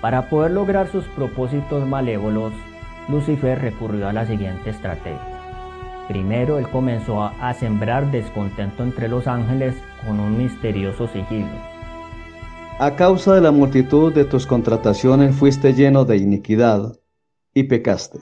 [0.00, 2.52] Para poder lograr sus propósitos malévolos,
[3.08, 5.36] Lucifer recurrió a la siguiente estrategia.
[6.08, 9.74] Primero, él comenzó a, sembrar descontento entre los ángeles
[10.06, 11.48] con un misterioso sigilo.
[12.78, 16.92] A causa de la multitud de tus contrataciones fuiste lleno de iniquidad
[17.52, 18.20] y pecaste,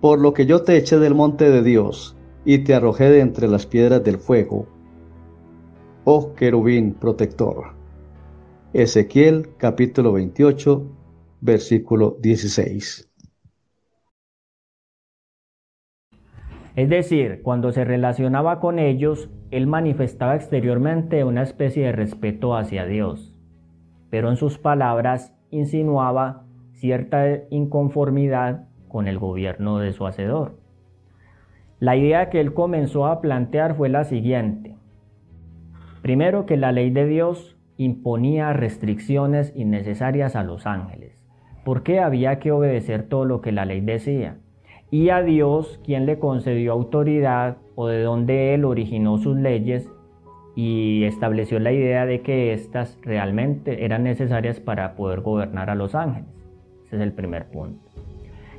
[0.00, 3.48] por lo que yo te eché del monte de Dios y te arrojé de entre
[3.48, 4.66] las piedras del fuego.
[6.04, 7.74] Oh querubín protector.
[8.72, 10.86] Ezequiel capítulo 28,
[11.40, 13.10] versículo 16.
[16.76, 22.86] Es decir, cuando se relacionaba con ellos, él manifestaba exteriormente una especie de respeto hacia
[22.86, 23.34] Dios,
[24.10, 26.44] pero en sus palabras insinuaba
[26.74, 30.56] cierta inconformidad con el gobierno de su hacedor.
[31.80, 34.74] La idea que él comenzó a plantear fue la siguiente.
[36.02, 41.16] Primero que la ley de Dios imponía restricciones innecesarias a los ángeles.
[41.64, 44.38] ¿Por qué había que obedecer todo lo que la ley decía?
[44.90, 49.90] y a Dios quien le concedió autoridad o de donde Él originó sus leyes
[50.54, 55.94] y estableció la idea de que éstas realmente eran necesarias para poder gobernar a los
[55.94, 56.28] ángeles.
[56.86, 57.87] Ese es el primer punto.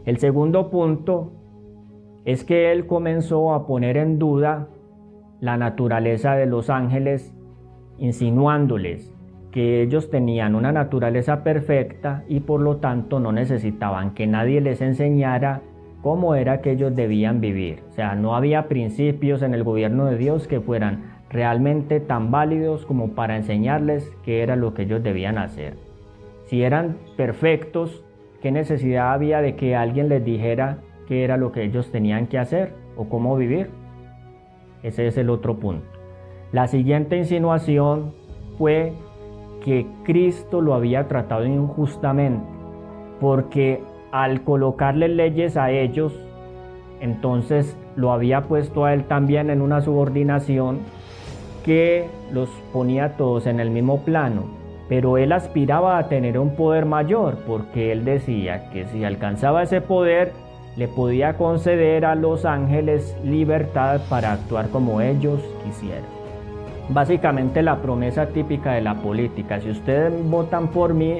[0.10, 1.34] El segundo punto
[2.26, 4.68] es que Él comenzó a poner en duda
[5.40, 7.32] la naturaleza de los ángeles,
[8.00, 9.14] insinuándoles
[9.52, 14.82] que ellos tenían una naturaleza perfecta y por lo tanto no necesitaban que nadie les
[14.82, 15.62] enseñara
[16.02, 17.84] cómo era que ellos debían vivir.
[17.90, 22.84] O sea, no había principios en el gobierno de Dios que fueran realmente tan válidos
[22.88, 25.76] como para enseñarles qué era lo que ellos debían hacer.
[26.46, 28.04] Si eran perfectos,
[28.42, 32.38] ¿qué necesidad había de que alguien les dijera qué era lo que ellos tenían que
[32.38, 33.70] hacer o cómo vivir?
[34.84, 35.86] Ese es el otro punto.
[36.52, 38.14] La siguiente insinuación
[38.58, 38.94] fue
[39.64, 42.44] que Cristo lo había tratado injustamente,
[43.20, 46.18] porque al colocarle leyes a ellos,
[47.02, 50.80] entonces lo había puesto a él también en una subordinación
[51.64, 54.59] que los ponía todos en el mismo plano.
[54.90, 59.82] Pero él aspiraba a tener un poder mayor porque él decía que si alcanzaba ese
[59.82, 60.34] poder,
[60.76, 66.04] le podía conceder a los ángeles libertad para actuar como ellos quisieran.
[66.90, 71.20] Básicamente la promesa típica de la política, si ustedes votan por mí,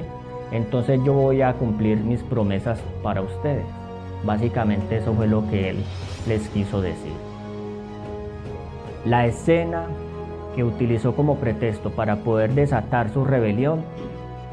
[0.50, 3.64] entonces yo voy a cumplir mis promesas para ustedes.
[4.24, 5.84] Básicamente eso fue lo que él
[6.26, 7.12] les quiso decir.
[9.04, 9.86] La escena
[10.54, 13.82] que utilizó como pretexto para poder desatar su rebelión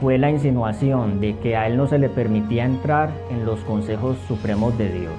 [0.01, 4.17] fue la insinuación de que a él no se le permitía entrar en los consejos
[4.27, 5.13] supremos de Dios,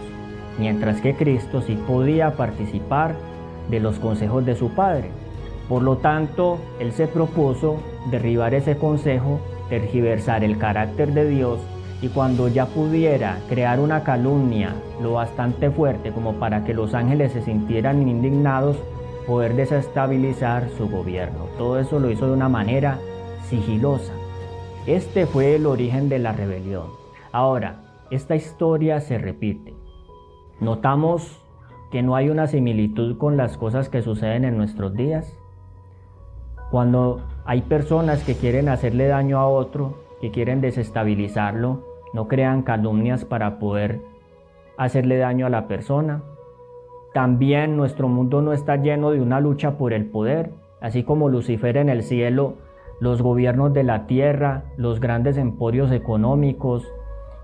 [0.58, 3.16] mientras que Cristo sí podía participar
[3.70, 5.10] de los consejos de su Padre.
[5.68, 7.76] Por lo tanto, él se propuso
[8.10, 11.60] derribar ese consejo tergiversar el carácter de Dios
[12.00, 17.32] y cuando ya pudiera crear una calumnia lo bastante fuerte como para que los ángeles
[17.32, 18.76] se sintieran indignados,
[19.28, 21.48] poder desestabilizar su gobierno.
[21.58, 22.98] Todo eso lo hizo de una manera
[23.42, 24.14] sigilosa.
[24.86, 26.86] Este fue el origen de la rebelión.
[27.30, 29.74] Ahora, esta historia se repite.
[30.60, 31.44] Notamos
[31.92, 35.36] que no hay una similitud con las cosas que suceden en nuestros días.
[36.70, 43.26] Cuando hay personas que quieren hacerle daño a otro, que quieren desestabilizarlo, no crean calumnias
[43.26, 44.00] para poder
[44.78, 46.22] hacerle daño a la persona.
[47.14, 50.50] También nuestro mundo no está lleno de una lucha por el poder,
[50.80, 52.56] así como Lucifer en el cielo,
[53.00, 56.86] los gobiernos de la tierra, los grandes emporios económicos,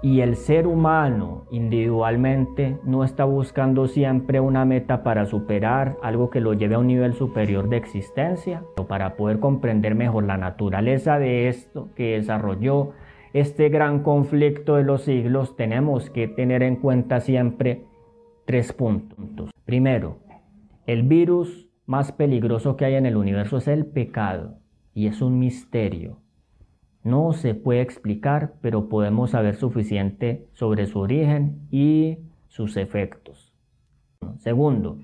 [0.02, 6.42] y el ser humano individualmente no está buscando siempre una meta para superar algo que
[6.42, 11.18] lo lleve a un nivel superior de existencia, o para poder comprender mejor la naturaleza
[11.18, 12.90] de esto que desarrolló
[13.32, 17.86] este gran conflicto de los siglos, tenemos que tener en cuenta siempre
[18.44, 19.50] tres puntos.
[19.64, 20.18] Primero,
[20.86, 24.58] el virus más peligroso que hay en el universo es el pecado
[24.94, 26.18] y es un misterio
[27.02, 32.18] No se puede explicar, pero podemos saber suficiente sobre su origen y
[32.48, 33.52] sus efectos.
[34.38, 34.98] Segundo,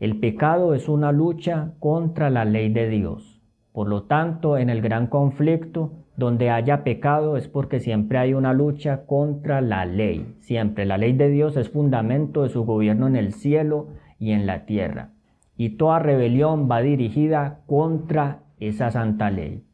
[0.00, 3.40] el pecado es una lucha contra la ley de Dios.
[3.72, 8.52] Por lo tanto, en el gran conflicto, donde haya pecado es porque siempre hay una
[8.52, 10.34] lucha contra la ley.
[10.40, 14.44] Siempre la ley de Dios es fundamento de su gobierno en el cielo y en
[14.44, 15.12] la tierra.
[15.56, 19.64] Y toda rebelión va dirigida contra esa santa ley.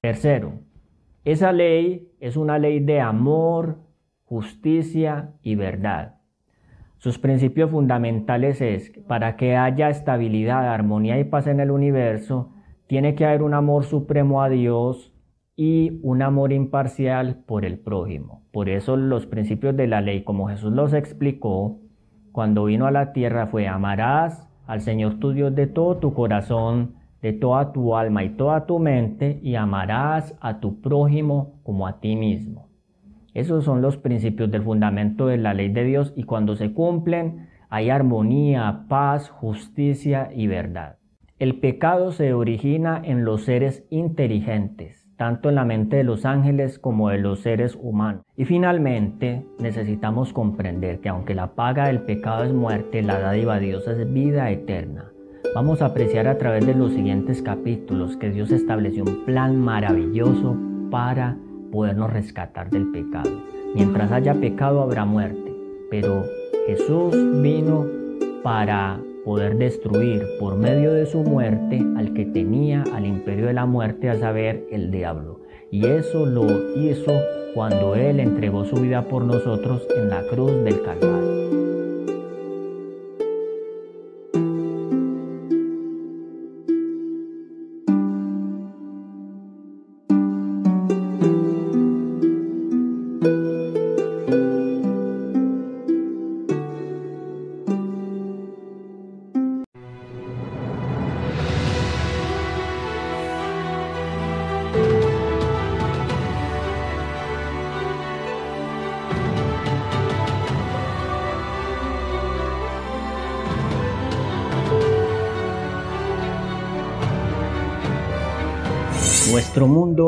[0.00, 0.60] Tercero,
[1.26, 3.80] esa ley es una ley de amor,
[4.24, 6.20] justicia y verdad.
[6.96, 12.54] Sus principios fundamentales es, para que haya estabilidad, armonía y paz en el universo,
[12.86, 15.12] tiene que haber un amor supremo a Dios
[15.56, 18.42] y un amor imparcial por el prójimo.
[18.52, 21.78] Por eso los principios de la ley, como Jesús los explicó,
[22.30, 26.96] cuando vino a la tierra fue amarás al Señor tu Dios de todo tu corazón,
[27.22, 32.00] de toda tu alma y toda tu mente, y amarás a tu prójimo como a
[32.00, 32.68] ti mismo.
[33.32, 37.48] Esos son los principios del fundamento de la ley de Dios y cuando se cumplen
[37.68, 40.96] hay armonía, paz, justicia y verdad.
[41.38, 46.78] El pecado se origina en los seres inteligentes, tanto en la mente de los ángeles
[46.78, 48.22] como de los seres humanos.
[48.36, 53.66] Y finalmente necesitamos comprender que aunque la paga del pecado es muerte, la dádiva de
[53.66, 55.06] Dios es vida eterna.
[55.54, 60.56] Vamos a apreciar a través de los siguientes capítulos que Dios estableció un plan maravilloso
[60.90, 61.36] para
[61.72, 63.30] podernos rescatar del pecado.
[63.74, 65.54] Mientras haya pecado habrá muerte,
[65.90, 66.24] pero
[66.66, 67.86] Jesús vino
[68.42, 73.66] para poder destruir por medio de su muerte al que tenía al imperio de la
[73.66, 75.40] muerte, a saber, el diablo.
[75.72, 76.46] Y eso lo
[76.76, 77.12] hizo
[77.52, 81.25] cuando Él entregó su vida por nosotros en la cruz del Calvario.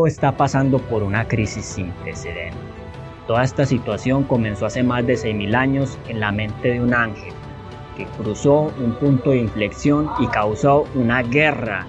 [0.08, 2.58] Está pasando por una crisis sin precedentes.
[3.26, 7.32] Toda esta situación comenzó hace más de 6.000 años en la mente de un ángel
[7.98, 11.84] que cruzó un punto de inflexión y causó una guerra,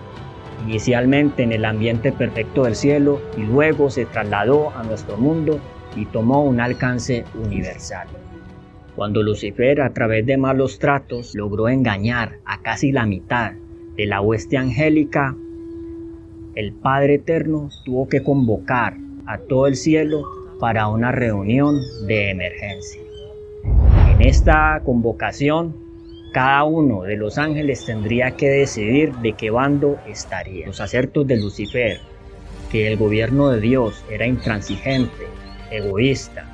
[0.65, 5.59] inicialmente en el ambiente perfecto del cielo y luego se trasladó a nuestro mundo
[5.95, 8.07] y tomó un alcance universal.
[8.95, 13.53] Cuando Lucifer a través de malos tratos logró engañar a casi la mitad
[13.95, 15.35] de la hueste angélica,
[16.55, 20.23] el Padre Eterno tuvo que convocar a todo el cielo
[20.59, 23.01] para una reunión de emergencia.
[24.11, 25.75] En esta convocación,
[26.33, 30.67] cada uno de los ángeles tendría que decidir de qué bando estaría.
[30.67, 31.99] Los acertos de Lucifer,
[32.71, 35.27] que el gobierno de Dios era intransigente,
[35.71, 36.45] egoísta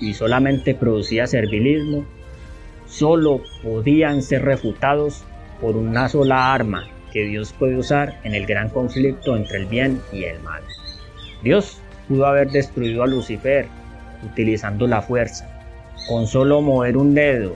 [0.00, 2.04] y solamente producía servilismo,
[2.86, 5.24] solo podían ser refutados
[5.60, 10.00] por una sola arma que Dios puede usar en el gran conflicto entre el bien
[10.12, 10.62] y el mal.
[11.42, 13.66] Dios pudo haber destruido a Lucifer
[14.24, 15.48] utilizando la fuerza,
[16.08, 17.54] con solo mover un dedo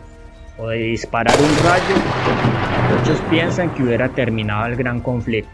[0.59, 2.98] o de disparar un rayo.
[2.98, 5.50] Muchos piensan que hubiera terminado el gran conflicto,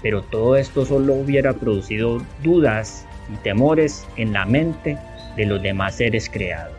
[0.00, 4.96] pero todo esto solo hubiera producido dudas y temores en la mente
[5.36, 6.76] de los demás seres creados.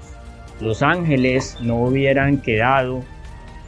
[0.61, 3.03] Los ángeles no hubieran quedado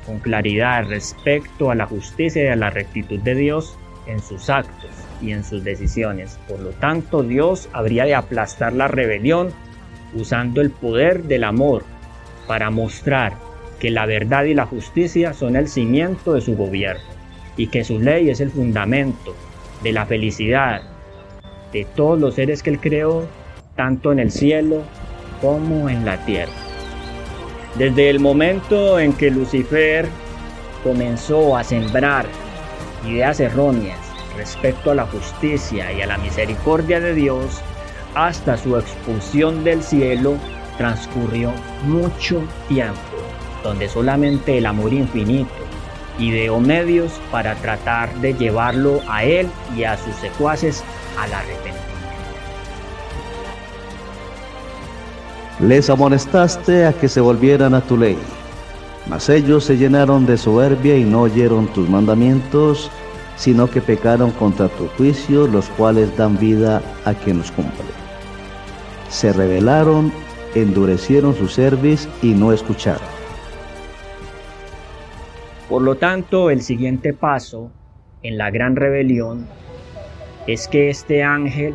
[0.07, 3.77] con claridad respecto a la justicia y a la rectitud de Dios
[4.07, 4.89] en sus actos
[5.21, 6.39] y en sus decisiones.
[6.47, 9.49] Por lo tanto, Dios habría de aplastar la rebelión
[10.13, 11.83] usando el poder del amor
[12.47, 13.33] para mostrar
[13.79, 17.03] que la verdad y la justicia son el cimiento de su gobierno
[17.57, 19.35] y que su ley es el fundamento
[19.83, 20.81] de la felicidad
[21.73, 23.27] de todos los seres que él creó,
[23.75, 24.83] tanto en el cielo
[25.41, 26.66] como en la tierra.
[27.77, 30.07] Desde el momento en que Lucifer
[30.83, 32.25] comenzó a sembrar
[33.05, 33.99] ideas erróneas
[34.35, 37.61] respecto a la justicia y a la misericordia de Dios,
[38.15, 40.37] hasta su expulsión del cielo,
[40.79, 41.51] transcurrió
[41.83, 42.97] mucho tiempo,
[43.63, 45.53] donde solamente el amor infinito
[46.17, 50.83] ideó medios para tratar de llevarlo a él y a sus secuaces
[51.19, 51.86] al arrepentimiento.
[55.59, 58.15] Les amonestaste a que se volvieran a tu ley,
[59.09, 62.91] mas ellos se llenaron de soberbia y no oyeron tus mandamientos,
[63.37, 67.85] sino que pecaron contra tu juicio, los cuales dan vida a quien los cumple.
[69.09, 70.11] Se rebelaron,
[70.53, 73.07] endurecieron su cerviz y no escucharon.
[75.67, 77.71] Por lo tanto, el siguiente paso
[78.21, 79.47] en la gran rebelión
[80.45, 81.73] es que este ángel,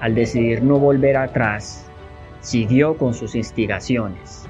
[0.00, 1.89] al decidir no volver atrás,
[2.40, 4.46] siguió con sus instigaciones.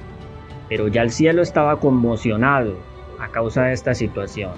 [0.69, 2.77] Pero ya el cielo estaba conmocionado
[3.19, 4.53] a causa de esta situación.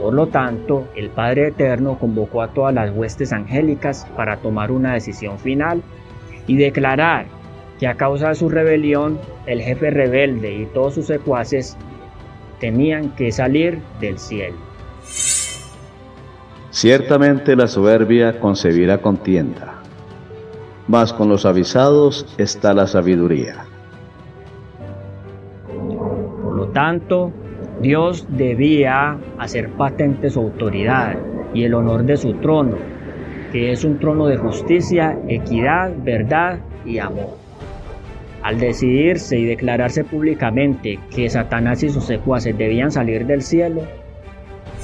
[0.00, 4.94] Por lo tanto, el Padre Eterno convocó a todas las huestes angélicas para tomar una
[4.94, 5.82] decisión final
[6.46, 7.26] y declarar
[7.78, 11.76] que a causa de su rebelión, el jefe rebelde y todos sus secuaces
[12.58, 14.56] tenían que salir del cielo.
[16.70, 19.81] Ciertamente la soberbia concebirá contienda,
[20.92, 23.64] mas con los avisados está la sabiduría.
[26.44, 27.32] Por lo tanto,
[27.80, 31.16] Dios debía hacer patente su autoridad
[31.54, 32.76] y el honor de su trono,
[33.52, 37.38] que es un trono de justicia, equidad, verdad y amor.
[38.42, 43.80] Al decidirse y declararse públicamente que Satanás y sus secuaces debían salir del cielo,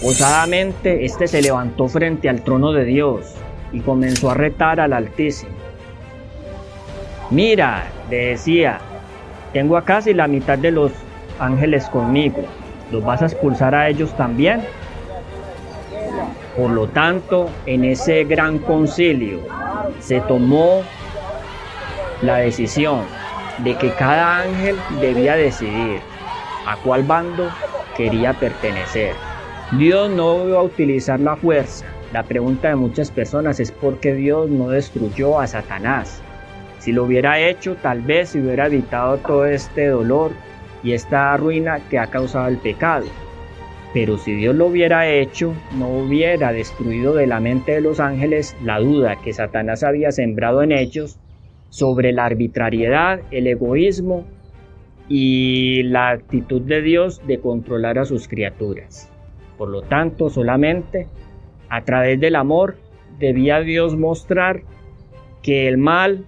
[0.02, 3.34] osadamente éste se levantó frente al trono de Dios
[3.72, 5.57] y comenzó a retar al Altísimo.
[7.30, 8.78] Mira, le decía,
[9.52, 10.92] tengo a casi la mitad de los
[11.38, 12.42] ángeles conmigo
[12.90, 14.62] ¿Los vas a expulsar a ellos también?
[16.56, 19.40] Por lo tanto, en ese gran concilio
[20.00, 20.82] se tomó
[22.22, 23.02] la decisión
[23.58, 26.00] de que cada ángel debía decidir
[26.66, 27.50] a cuál bando
[27.96, 29.14] quería pertenecer.
[29.72, 31.84] Dios no iba a utilizar la fuerza.
[32.12, 36.22] La pregunta de muchas personas es por qué Dios no destruyó a Satanás.
[36.88, 40.32] Si lo hubiera hecho, tal vez se hubiera evitado todo este dolor
[40.82, 43.04] y esta ruina que ha causado el pecado.
[43.92, 48.56] Pero si Dios lo hubiera hecho, no hubiera destruido de la mente de los ángeles
[48.64, 51.18] la duda que Satanás había sembrado en ellos
[51.68, 54.24] sobre la arbitrariedad, el egoísmo
[55.10, 59.12] y la actitud de Dios de controlar a sus criaturas.
[59.58, 61.06] Por lo tanto, solamente
[61.68, 62.76] a través del amor
[63.18, 64.62] debía Dios mostrar
[65.42, 66.24] que el mal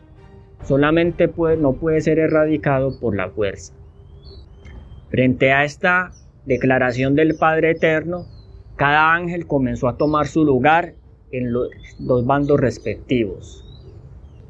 [0.65, 3.73] solamente puede, no puede ser erradicado por la fuerza.
[5.11, 6.13] Frente a esta
[6.47, 8.27] declaración del Padre Eterno,
[8.77, 10.95] cada ángel comenzó a tomar su lugar
[11.33, 13.65] en los dos bandos respectivos.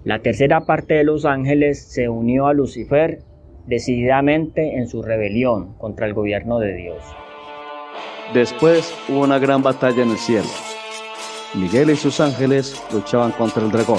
[0.05, 3.23] La tercera parte de los ángeles se unió a Lucifer
[3.67, 7.03] decididamente en su rebelión contra el gobierno de Dios.
[8.33, 10.49] Después hubo una gran batalla en el cielo.
[11.55, 13.99] Miguel y sus ángeles luchaban contra el dragón,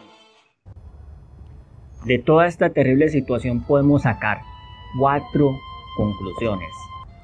[2.05, 4.39] De toda esta terrible situación podemos sacar
[4.97, 5.51] cuatro
[5.97, 6.69] conclusiones.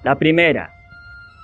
[0.04, 0.72] La primera,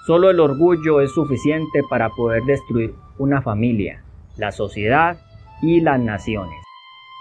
[0.06, 4.04] Solo el orgullo es suficiente para poder destruir una familia,
[4.36, 5.16] la sociedad
[5.62, 6.62] y las naciones.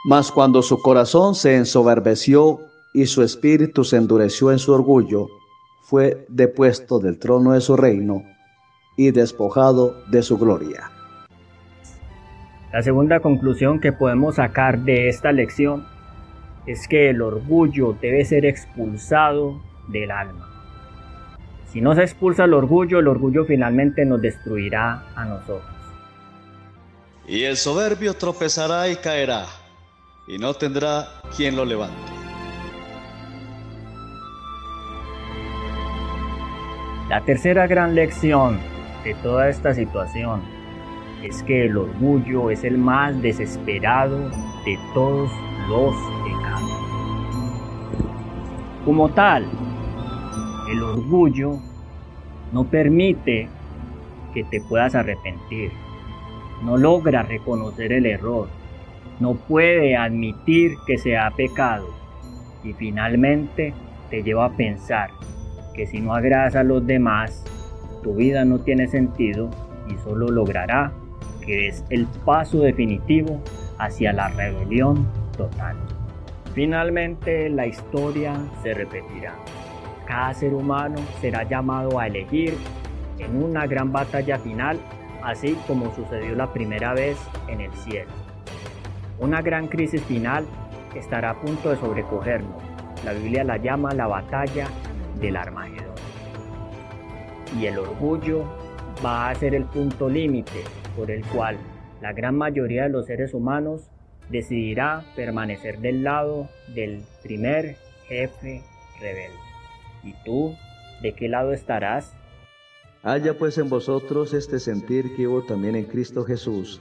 [0.04, 2.58] Mas cuando su corazón se ensoberbeció
[2.92, 5.28] y su espíritu se endureció en su orgullo,
[5.82, 8.24] fue depuesto del trono de su reino
[8.96, 10.90] y despojado de su gloria.
[12.72, 15.86] La segunda conclusión que podemos sacar de esta lección
[16.66, 20.48] es que el orgullo debe ser expulsado del alma.
[21.72, 25.64] Si no se expulsa el orgullo, el orgullo finalmente nos destruirá a nosotros.
[27.26, 29.46] Y el soberbio tropezará y caerá,
[30.26, 31.06] y no tendrá
[31.36, 31.96] quien lo levante.
[37.08, 38.58] La tercera gran lección
[39.04, 40.42] de toda esta situación
[41.22, 44.30] es que el orgullo es el más desesperado
[44.64, 45.30] de todos
[48.84, 49.46] Como tal,
[50.70, 51.52] el orgullo
[52.52, 53.48] no permite
[54.34, 55.70] que te puedas arrepentir,
[56.64, 58.48] no logra reconocer el error,
[59.20, 61.86] no puede admitir que se ha pecado
[62.64, 63.72] y finalmente
[64.10, 65.10] te lleva a pensar
[65.74, 67.44] que si no agradas a los demás,
[68.02, 69.48] tu vida no tiene sentido
[69.88, 70.92] y solo logrará
[71.44, 73.40] que es el paso definitivo
[73.78, 75.76] hacia la rebelión total.
[76.54, 79.34] Finalmente la historia se repetirá
[80.06, 82.54] cada ser humano será llamado a elegir
[83.18, 84.78] en una gran batalla final,
[85.22, 87.16] así como sucedió la primera vez
[87.48, 88.10] en el cielo.
[89.18, 90.44] Una gran crisis final
[90.94, 92.62] estará a punto de sobrecogernos.
[93.04, 94.66] La Biblia la llama la batalla
[95.20, 95.94] del Armagedón.
[97.58, 98.44] Y el orgullo
[99.04, 100.64] va a ser el punto límite
[100.96, 101.56] por el cual
[102.00, 103.91] la gran mayoría de los seres humanos
[104.30, 108.62] decidirá permanecer del lado del primer jefe
[109.00, 109.38] rebelde.
[110.02, 110.56] ¿Y tú,
[111.02, 112.14] de qué lado estarás?
[113.02, 116.80] Haya pues en vosotros este sentir que hubo también en Cristo Jesús,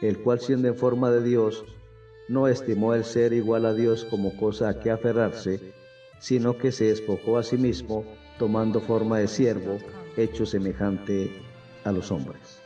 [0.00, 1.64] el cual siendo en forma de Dios,
[2.28, 5.60] no estimó el ser igual a Dios como cosa a que aferrarse,
[6.20, 8.04] sino que se despojó a sí mismo,
[8.38, 9.78] tomando forma de siervo,
[10.16, 11.30] hecho semejante
[11.84, 12.62] a los hombres.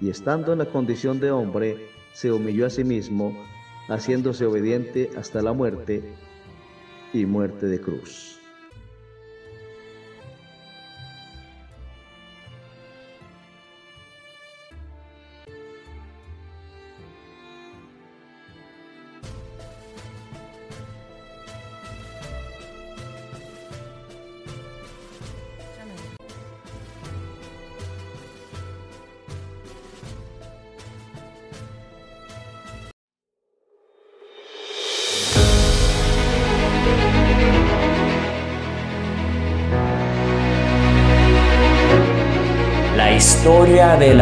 [0.00, 3.36] Y estando en la condición de hombre, se humilló a sí mismo,
[3.88, 6.02] haciéndose obediente hasta la muerte
[7.12, 8.35] y muerte de cruz.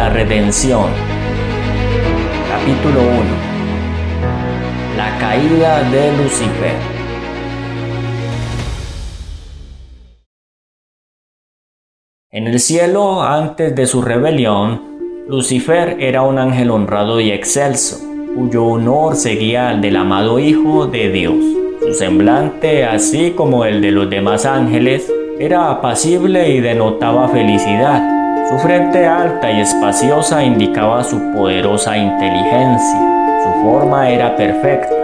[0.05, 0.90] La redención.
[2.50, 3.11] Capítulo 1.
[4.98, 6.76] La caída de Lucifer.
[12.30, 14.82] En el cielo, antes de su rebelión,
[15.26, 17.96] Lucifer era un ángel honrado y excelso,
[18.36, 21.36] cuyo honor seguía al del amado Hijo de Dios.
[21.80, 28.13] Su semblante, así como el de los demás ángeles, era apacible y denotaba felicidad
[28.55, 33.00] su frente alta y espaciosa indicaba su poderosa inteligencia.
[33.42, 34.94] Su forma era perfecta,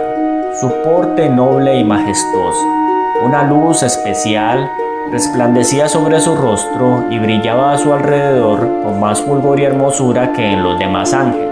[0.61, 2.65] su porte noble y majestuoso.
[3.25, 4.71] Una luz especial
[5.11, 10.53] resplandecía sobre su rostro y brillaba a su alrededor con más fulgor y hermosura que
[10.53, 11.49] en los demás ángeles.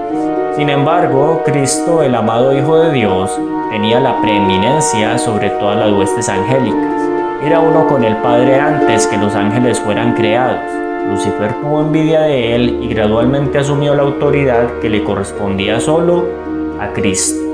[0.55, 3.37] Sin embargo, Cristo, el amado Hijo de Dios,
[3.71, 7.01] tenía la preeminencia sobre todas las huestes angélicas.
[7.43, 12.55] Era uno con el Padre antes que los ángeles fueran creados Lucifer tuvo envidia de
[12.55, 16.25] él y gradualmente asumió la autoridad que le correspondía solo
[16.79, 17.49] a Cristo.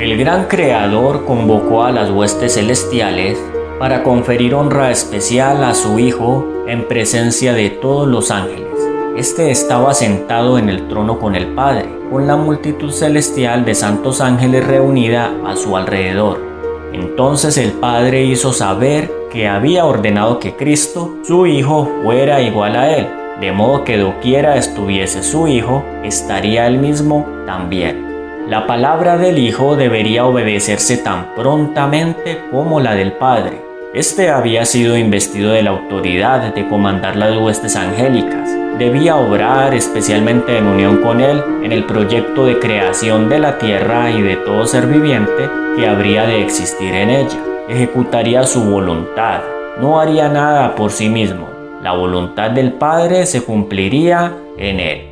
[0.00, 3.38] El gran creador convocó a las huestes celestiales
[3.78, 8.68] para conferir honra especial a su Hijo en presencia de todos los ángeles.
[9.16, 14.20] Este estaba sentado en el trono con el Padre, con la multitud celestial de santos
[14.20, 16.49] ángeles reunida a su alrededor.
[16.92, 22.96] Entonces el Padre hizo saber que había ordenado que Cristo, su Hijo, fuera igual a
[22.96, 23.06] Él,
[23.40, 28.10] de modo que doquiera estuviese su Hijo, estaría Él mismo también.
[28.48, 33.69] La palabra del Hijo debería obedecerse tan prontamente como la del Padre.
[33.92, 38.48] Este había sido investido de la autoridad de comandar las huestes angélicas.
[38.78, 44.12] Debía obrar especialmente en unión con Él en el proyecto de creación de la tierra
[44.12, 47.38] y de todo ser viviente que habría de existir en ella.
[47.68, 49.40] Ejecutaría su voluntad,
[49.80, 51.48] no haría nada por sí mismo.
[51.82, 55.06] La voluntad del Padre se cumpliría en él.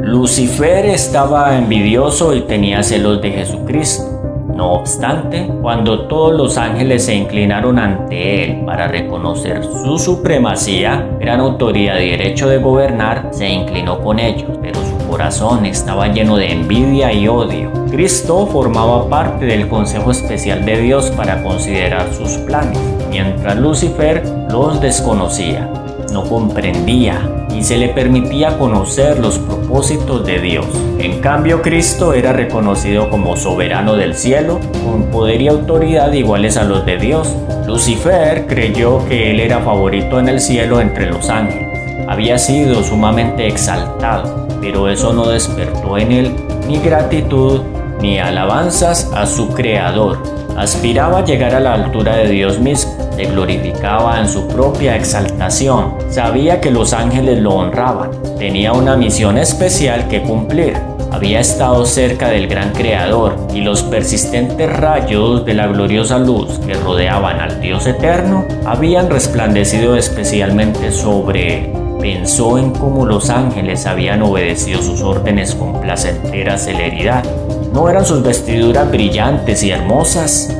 [0.00, 4.17] Lucifer estaba envidioso y tenía celos de Jesucristo.
[4.58, 11.38] No obstante, cuando todos los ángeles se inclinaron ante él para reconocer su supremacía, gran
[11.38, 16.50] autoridad y derecho de gobernar, se inclinó con ellos, pero su corazón estaba lleno de
[16.50, 17.70] envidia y odio.
[17.88, 22.80] Cristo formaba parte del Consejo Especial de Dios para considerar sus planes,
[23.10, 25.70] mientras Lucifer los desconocía,
[26.12, 30.66] no comprendía y se le permitía conocer los propósitos de Dios.
[30.98, 36.64] En cambio, Cristo era reconocido como soberano del cielo, con poder y autoridad iguales a
[36.64, 37.34] los de Dios.
[37.66, 41.68] Lucifer creyó que él era favorito en el cielo entre los ángeles.
[42.08, 46.34] Había sido sumamente exaltado, pero eso no despertó en él
[46.66, 47.60] ni gratitud
[48.00, 50.22] ni alabanzas a su Creador.
[50.58, 55.94] Aspiraba a llegar a la altura de Dios mismo le glorificaba en su propia exaltación.
[56.08, 58.10] Sabía que los ángeles lo honraban.
[58.38, 60.76] Tenía una misión especial que cumplir.
[61.10, 66.74] Había estado cerca del gran creador y los persistentes rayos de la gloriosa luz que
[66.74, 71.72] rodeaban al Dios eterno habían resplandecido especialmente sobre él.
[72.00, 77.24] Pensó en cómo los ángeles habían obedecido sus órdenes con placentera celeridad.
[77.72, 80.54] ¿No eran sus vestiduras brillantes y hermosas?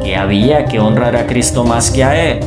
[0.00, 2.40] que había que honrar a Cristo más que a Él.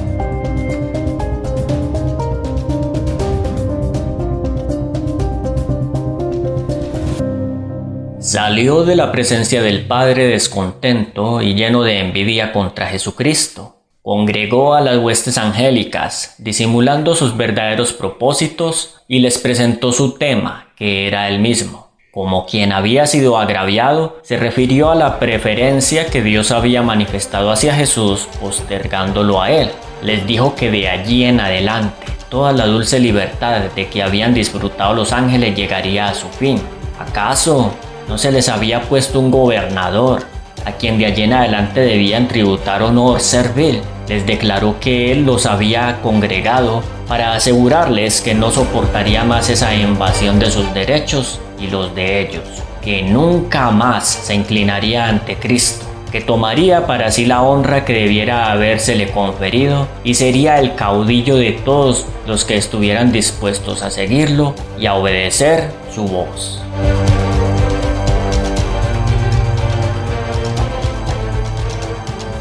[8.19, 13.77] Salió de la presencia del Padre descontento y lleno de envidia contra Jesucristo.
[14.01, 21.07] Congregó a las huestes angélicas, disimulando sus verdaderos propósitos, y les presentó su tema, que
[21.07, 21.92] era el mismo.
[22.13, 27.73] Como quien había sido agraviado, se refirió a la preferencia que Dios había manifestado hacia
[27.73, 29.71] Jesús, postergándolo a él.
[30.03, 34.93] Les dijo que de allí en adelante, toda la dulce libertad de que habían disfrutado
[34.93, 36.61] los ángeles llegaría a su fin.
[36.99, 37.73] ¿Acaso
[38.07, 40.23] no se les había puesto un gobernador
[40.65, 43.81] a quien de allí en adelante debían tributar honor servil.
[44.07, 50.37] Les declaró que él los había congregado para asegurarles que no soportaría más esa invasión
[50.37, 52.43] de sus derechos y los de ellos,
[52.81, 58.51] que nunca más se inclinaría ante Cristo, que tomaría para sí la honra que debiera
[58.51, 64.85] habérsele conferido y sería el caudillo de todos los que estuvieran dispuestos a seguirlo y
[64.85, 66.61] a obedecer su voz.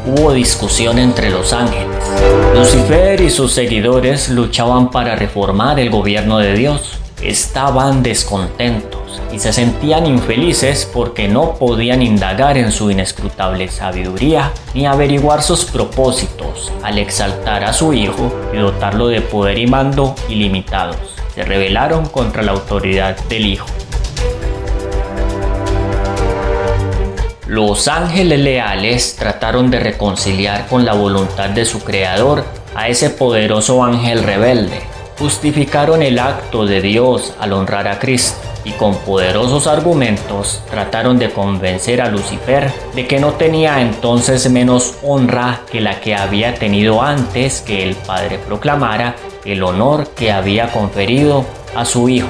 [0.05, 1.87] hubo discusión entre los ángeles.
[2.55, 6.99] Lucifer y sus seguidores luchaban para reformar el gobierno de Dios.
[7.23, 14.85] Estaban descontentos y se sentían infelices porque no podían indagar en su inescrutable sabiduría ni
[14.85, 20.97] averiguar sus propósitos al exaltar a su Hijo y dotarlo de poder y mando ilimitados.
[21.33, 23.67] Se rebelaron contra la autoridad del Hijo.
[27.47, 32.43] Los ángeles leales trataron de reconciliar con la voluntad de su creador
[32.75, 34.92] a ese poderoso ángel rebelde.
[35.19, 41.29] Justificaron el acto de Dios al honrar a Cristo y con poderosos argumentos trataron de
[41.29, 47.01] convencer a Lucifer de que no tenía entonces menos honra que la que había tenido
[47.01, 51.45] antes que el Padre proclamara el honor que había conferido
[51.75, 52.29] a su Hijo.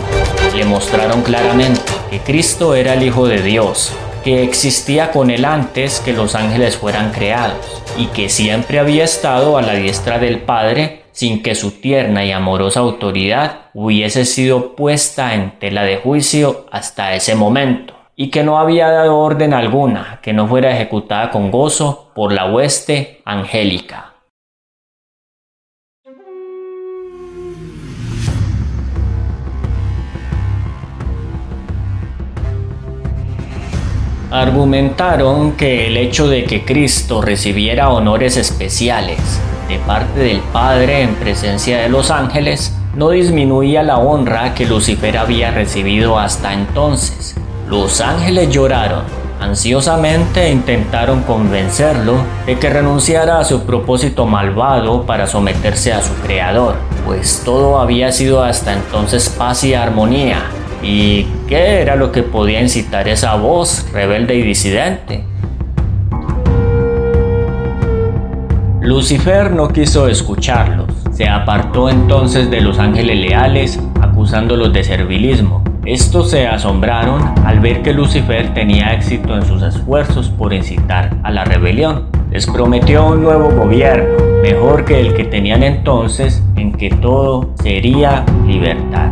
[0.55, 3.91] Le mostraron claramente que Cristo era el Hijo de Dios
[4.23, 9.57] que existía con él antes que los ángeles fueran creados, y que siempre había estado
[9.57, 15.33] a la diestra del Padre sin que su tierna y amorosa autoridad hubiese sido puesta
[15.33, 20.33] en tela de juicio hasta ese momento, y que no había dado orden alguna que
[20.33, 24.12] no fuera ejecutada con gozo por la hueste angélica.
[34.33, 39.19] Argumentaron que el hecho de que Cristo recibiera honores especiales
[39.69, 45.19] de parte del Padre en presencia de los ángeles no disminuía la honra que Lucifer
[45.19, 47.35] había recibido hasta entonces.
[47.69, 49.03] Los ángeles lloraron
[49.39, 52.15] ansiosamente e intentaron convencerlo
[52.47, 56.73] de que renunciara a su propósito malvado para someterse a su creador,
[57.05, 60.43] pues todo había sido hasta entonces paz y armonía
[60.83, 65.23] ¿Y qué era lo que podía incitar esa voz rebelde y disidente?
[68.81, 70.87] Lucifer no quiso escucharlos.
[71.13, 75.63] Se apartó entonces de los ángeles leales, acusándolos de servilismo.
[75.85, 81.31] Estos se asombraron al ver que Lucifer tenía éxito en sus esfuerzos por incitar a
[81.31, 82.07] la rebelión.
[82.29, 88.25] Les prometió un nuevo gobierno, mejor que el que tenían entonces, en que todo sería
[88.45, 89.11] libertad.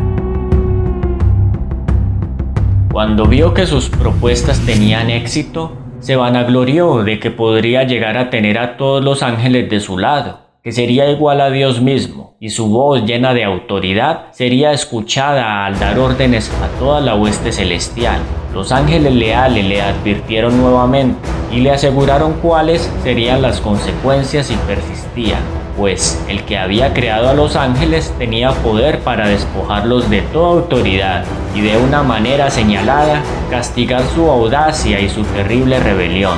[2.92, 5.72] Cuando vio que sus propuestas tenían éxito,
[6.02, 10.39] se vanaglorió de que podría llegar a tener a todos los ángeles de su lado,
[10.62, 15.80] que sería igual a Dios mismo, y su voz llena de autoridad sería escuchada al
[15.80, 18.20] dar órdenes a toda la hueste celestial.
[18.54, 21.18] Los ángeles leales le advirtieron nuevamente
[21.50, 27.34] y le aseguraron cuáles serían las consecuencias y persistían pues el que había creado a
[27.34, 31.24] los ángeles tenía poder para despojarlos de toda autoridad
[31.55, 36.38] y de una manera señalada castigar su audacia y su terrible rebelión.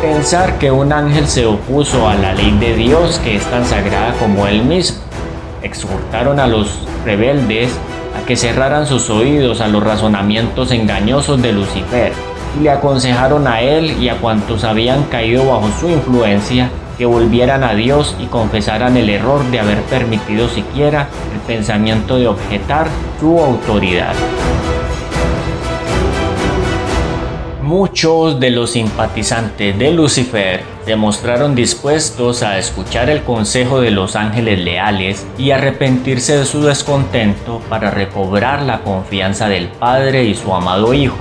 [0.00, 4.12] Pensar que un ángel se opuso a la ley de Dios que es tan sagrada
[4.18, 4.98] como él mismo.
[5.62, 7.70] Exhortaron a los rebeldes
[8.16, 12.12] a que cerraran sus oídos a los razonamientos engañosos de Lucifer
[12.58, 17.64] y le aconsejaron a él y a cuantos habían caído bajo su influencia que volvieran
[17.64, 22.88] a Dios y confesaran el error de haber permitido siquiera el pensamiento de objetar
[23.20, 24.14] su autoridad.
[27.62, 34.16] Muchos de los simpatizantes de Lucifer se mostraron dispuestos a escuchar el consejo de los
[34.16, 40.54] ángeles leales y arrepentirse de su descontento para recobrar la confianza del Padre y su
[40.54, 41.16] amado Hijo.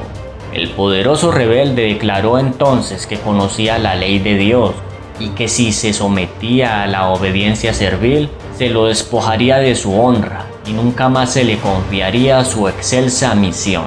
[0.51, 4.75] El poderoso rebelde declaró entonces que conocía la ley de Dios
[5.23, 10.45] y que si se sometía a la obediencia servil, se lo despojaría de su honra
[10.67, 13.85] y nunca más se le confiaría su excelsa misión.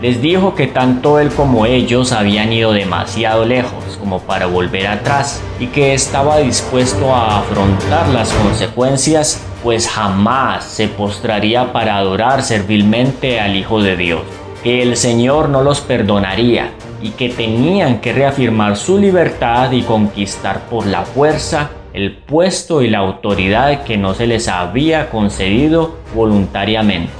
[0.00, 5.42] Les dijo que tanto él como ellos habían ido demasiado lejos como para volver atrás
[5.60, 13.40] y que estaba dispuesto a afrontar las consecuencias, pues jamás se postraría para adorar servilmente
[13.40, 14.22] al Hijo de Dios,
[14.62, 16.72] que el Señor no los perdonaría
[17.02, 22.90] y que tenían que reafirmar su libertad y conquistar por la fuerza el puesto y
[22.90, 27.12] la autoridad que no se les había concedido voluntariamente.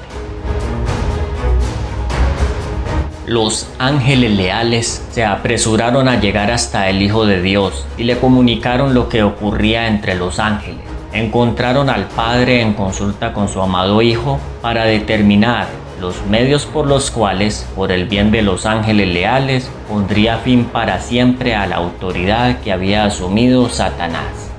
[3.27, 8.95] Los ángeles leales se apresuraron a llegar hasta el Hijo de Dios y le comunicaron
[8.95, 10.81] lo que ocurría entre los ángeles.
[11.13, 15.67] Encontraron al Padre en consulta con su amado Hijo para determinar
[16.01, 21.01] los medios por los cuales, por el bien de los ángeles leales, pondría fin para
[21.01, 24.51] siempre a la autoridad que había asumido Satanás.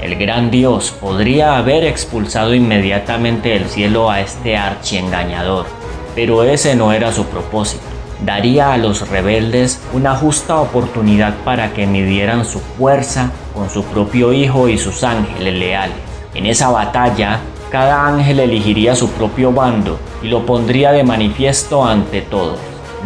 [0.00, 5.66] El gran Dios podría haber expulsado inmediatamente del cielo a este archiengañador,
[6.14, 7.82] pero ese no era su propósito.
[8.24, 14.32] Daría a los rebeldes una justa oportunidad para que midieran su fuerza con su propio
[14.32, 15.96] Hijo y sus ángeles leales.
[16.34, 17.40] En esa batalla,
[17.74, 22.60] cada ángel elegiría su propio bando y lo pondría de manifiesto ante todos.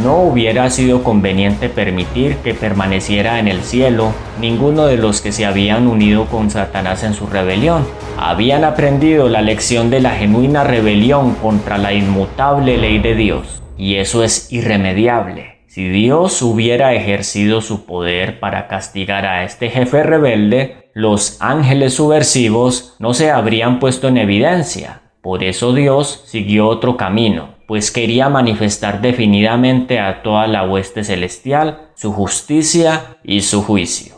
[0.04, 5.46] No hubiera sido conveniente permitir que permaneciera en el cielo ninguno de los que se
[5.46, 7.86] habían unido con Satanás en su rebelión.
[8.18, 13.94] Habían aprendido la lección de la genuina rebelión contra la inmutable ley de Dios, y
[13.94, 15.60] eso es irremediable.
[15.66, 22.96] Si Dios hubiera ejercido su poder para castigar a este jefe rebelde, los ángeles subversivos
[22.98, 25.02] no se habrían puesto en evidencia.
[25.22, 31.90] Por eso Dios siguió otro camino, pues quería manifestar definidamente a toda la hueste celestial
[31.94, 34.16] su justicia y su juicio.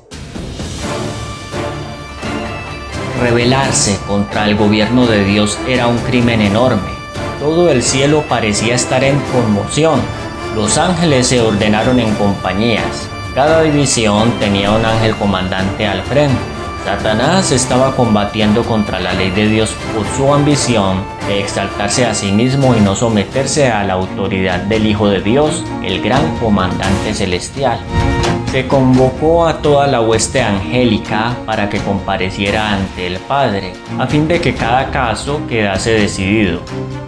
[3.20, 6.88] Rebelarse contra el gobierno de Dios era un crimen enorme.
[7.40, 10.00] Todo el cielo parecía estar en conmoción.
[10.56, 13.06] Los ángeles se ordenaron en compañías.
[13.34, 16.59] Cada división tenía un ángel comandante al frente.
[16.84, 22.32] Satanás estaba combatiendo contra la ley de Dios por su ambición de exaltarse a sí
[22.32, 27.78] mismo y no someterse a la autoridad del Hijo de Dios, el gran comandante celestial.
[28.50, 34.26] Se convocó a toda la hueste angélica para que compareciera ante el Padre, a fin
[34.26, 36.60] de que cada caso quedase decidido.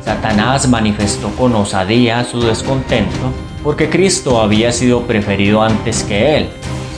[0.04, 3.32] Satanás manifestó con osadía su descontento
[3.64, 6.48] porque Cristo había sido preferido antes que él.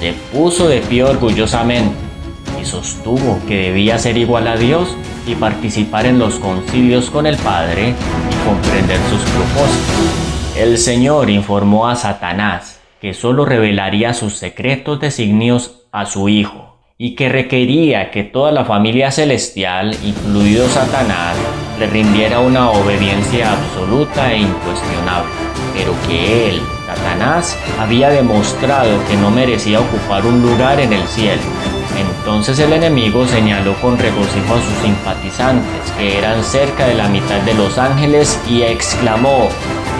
[0.01, 2.05] Se puso de pie orgullosamente
[2.65, 4.97] sostuvo que debía ser igual a Dios
[5.27, 10.57] y participar en los concilios con el Padre y comprender sus propósitos.
[10.57, 17.17] El Señor informó a Satanás que sólo revelaría sus secretos designios a su Hijo y
[17.17, 21.37] que requería que toda la familia celestial, incluido Satanás,
[21.79, 25.33] le rindiera una obediencia absoluta e incuestionable,
[25.75, 31.43] pero que él, Satanás, había demostrado que no merecía ocupar un lugar en el cielo
[32.25, 37.43] entonces el enemigo señaló con regocijo a sus simpatizantes, que eran cerca de la mitad
[37.43, 39.51] de los ángeles, y exclamó,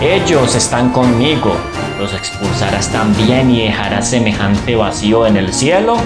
[0.01, 1.55] Ellos están conmigo,
[1.99, 5.97] ¿los expulsarás también y dejarás semejante vacío en el cielo?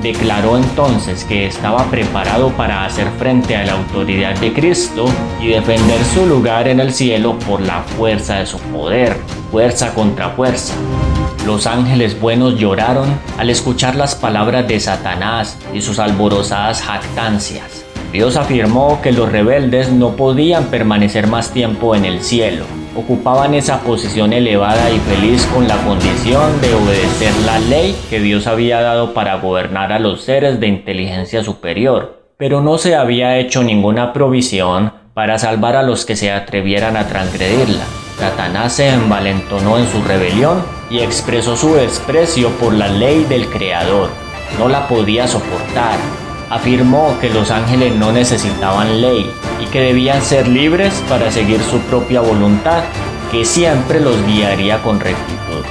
[0.00, 5.06] Declaró entonces que estaba preparado para hacer frente a la autoridad de Cristo
[5.42, 9.16] y defender su lugar en el cielo por la fuerza de su poder,
[9.50, 10.74] fuerza contra fuerza.
[11.46, 17.84] Los ángeles buenos lloraron al escuchar las palabras de Satanás y sus alborozadas jactancias.
[18.12, 22.64] Dios afirmó que los rebeldes no podían permanecer más tiempo en el cielo.
[22.96, 28.46] Ocupaban esa posición elevada y feliz con la condición de obedecer la ley que Dios
[28.46, 32.22] había dado para gobernar a los seres de inteligencia superior.
[32.38, 37.06] Pero no se había hecho ninguna provisión para salvar a los que se atrevieran a
[37.06, 37.84] transgredirla.
[38.18, 44.10] Satanás se envalentonó en su rebelión y expresó su desprecio por la ley del Creador.
[44.58, 45.98] No la podía soportar.
[46.50, 49.30] Afirmó que los ángeles no necesitaban ley
[49.60, 52.84] y que debían ser libres para seguir su propia voluntad,
[53.32, 55.64] que siempre los guiaría con rectitud.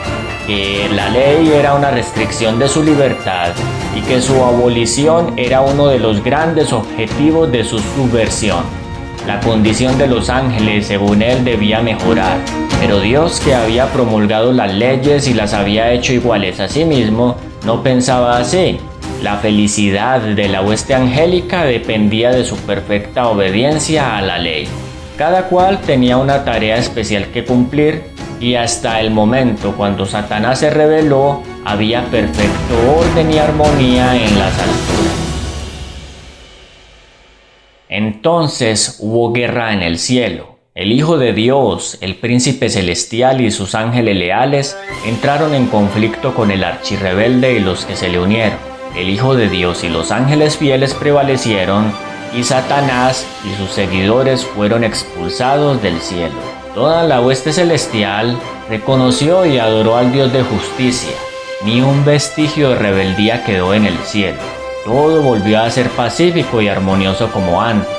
[0.45, 3.53] Que la ley era una restricción de su libertad
[3.95, 8.82] y que su abolición era uno de los grandes objetivos de su subversión.
[9.27, 12.39] La condición de los ángeles, según él, debía mejorar,
[12.81, 17.37] pero Dios, que había promulgado las leyes y las había hecho iguales a sí mismo,
[17.65, 18.79] no pensaba así.
[19.21, 24.67] La felicidad de la hueste angélica dependía de su perfecta obediencia a la ley.
[25.17, 28.03] Cada cual tenía una tarea especial que cumplir
[28.41, 34.51] y hasta el momento cuando Satanás se rebeló, había perfecto orden y armonía en las
[34.59, 35.22] alturas.
[38.05, 40.57] Entonces hubo guerra en el cielo.
[40.75, 44.75] El Hijo de Dios, el príncipe celestial y sus ángeles leales
[45.05, 48.57] entraron en conflicto con el archirrebelde y los que se le unieron.
[48.97, 51.93] El Hijo de Dios y los ángeles fieles prevalecieron
[52.38, 56.35] y Satanás y sus seguidores fueron expulsados del cielo.
[56.75, 58.38] Toda la hueste celestial
[58.69, 61.15] reconoció y adoró al Dios de justicia.
[61.63, 64.62] Ni un vestigio de rebeldía quedó en el cielo.
[64.84, 67.89] Todo volvió a ser pacífico y armonioso como antes.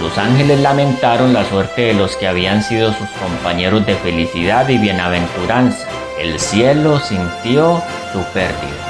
[0.00, 4.78] Los ángeles lamentaron la suerte de los que habían sido sus compañeros de felicidad y
[4.78, 5.86] bienaventuranza.
[6.18, 7.82] El cielo sintió
[8.12, 8.81] su pérdida.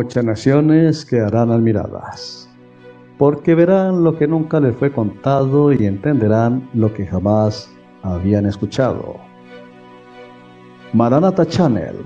[0.00, 2.48] Muchas naciones quedarán admiradas,
[3.18, 7.68] porque verán lo que nunca les fue contado y entenderán lo que jamás
[8.04, 9.16] habían escuchado.
[10.92, 11.96] Maranata Channel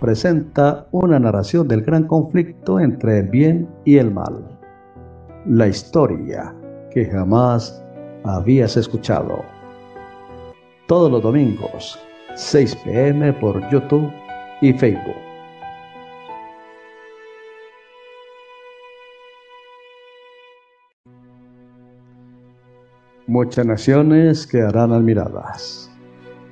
[0.00, 4.58] presenta una narración del gran conflicto entre el bien y el mal.
[5.44, 6.54] La historia
[6.90, 7.84] que jamás
[8.24, 9.44] habías escuchado.
[10.86, 11.98] Todos los domingos,
[12.34, 14.10] 6 pm por YouTube
[14.62, 15.31] y Facebook.
[23.32, 25.90] Muchas naciones quedarán admiradas,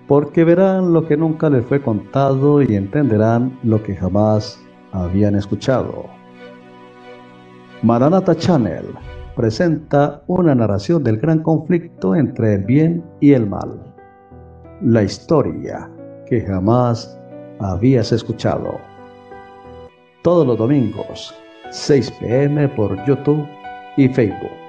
[0.08, 4.58] porque verán lo que nunca les fue contado y entenderán lo que jamás
[4.90, 6.06] habían escuchado.
[7.82, 8.86] Maranata Channel
[9.36, 13.78] presenta una narración del gran conflicto entre el bien y el mal.
[14.80, 15.86] La historia
[16.30, 17.14] que jamás
[17.58, 18.80] habías escuchado.
[20.22, 21.34] Todos los domingos,
[21.72, 23.46] 6 pm por YouTube
[23.98, 24.59] y Facebook.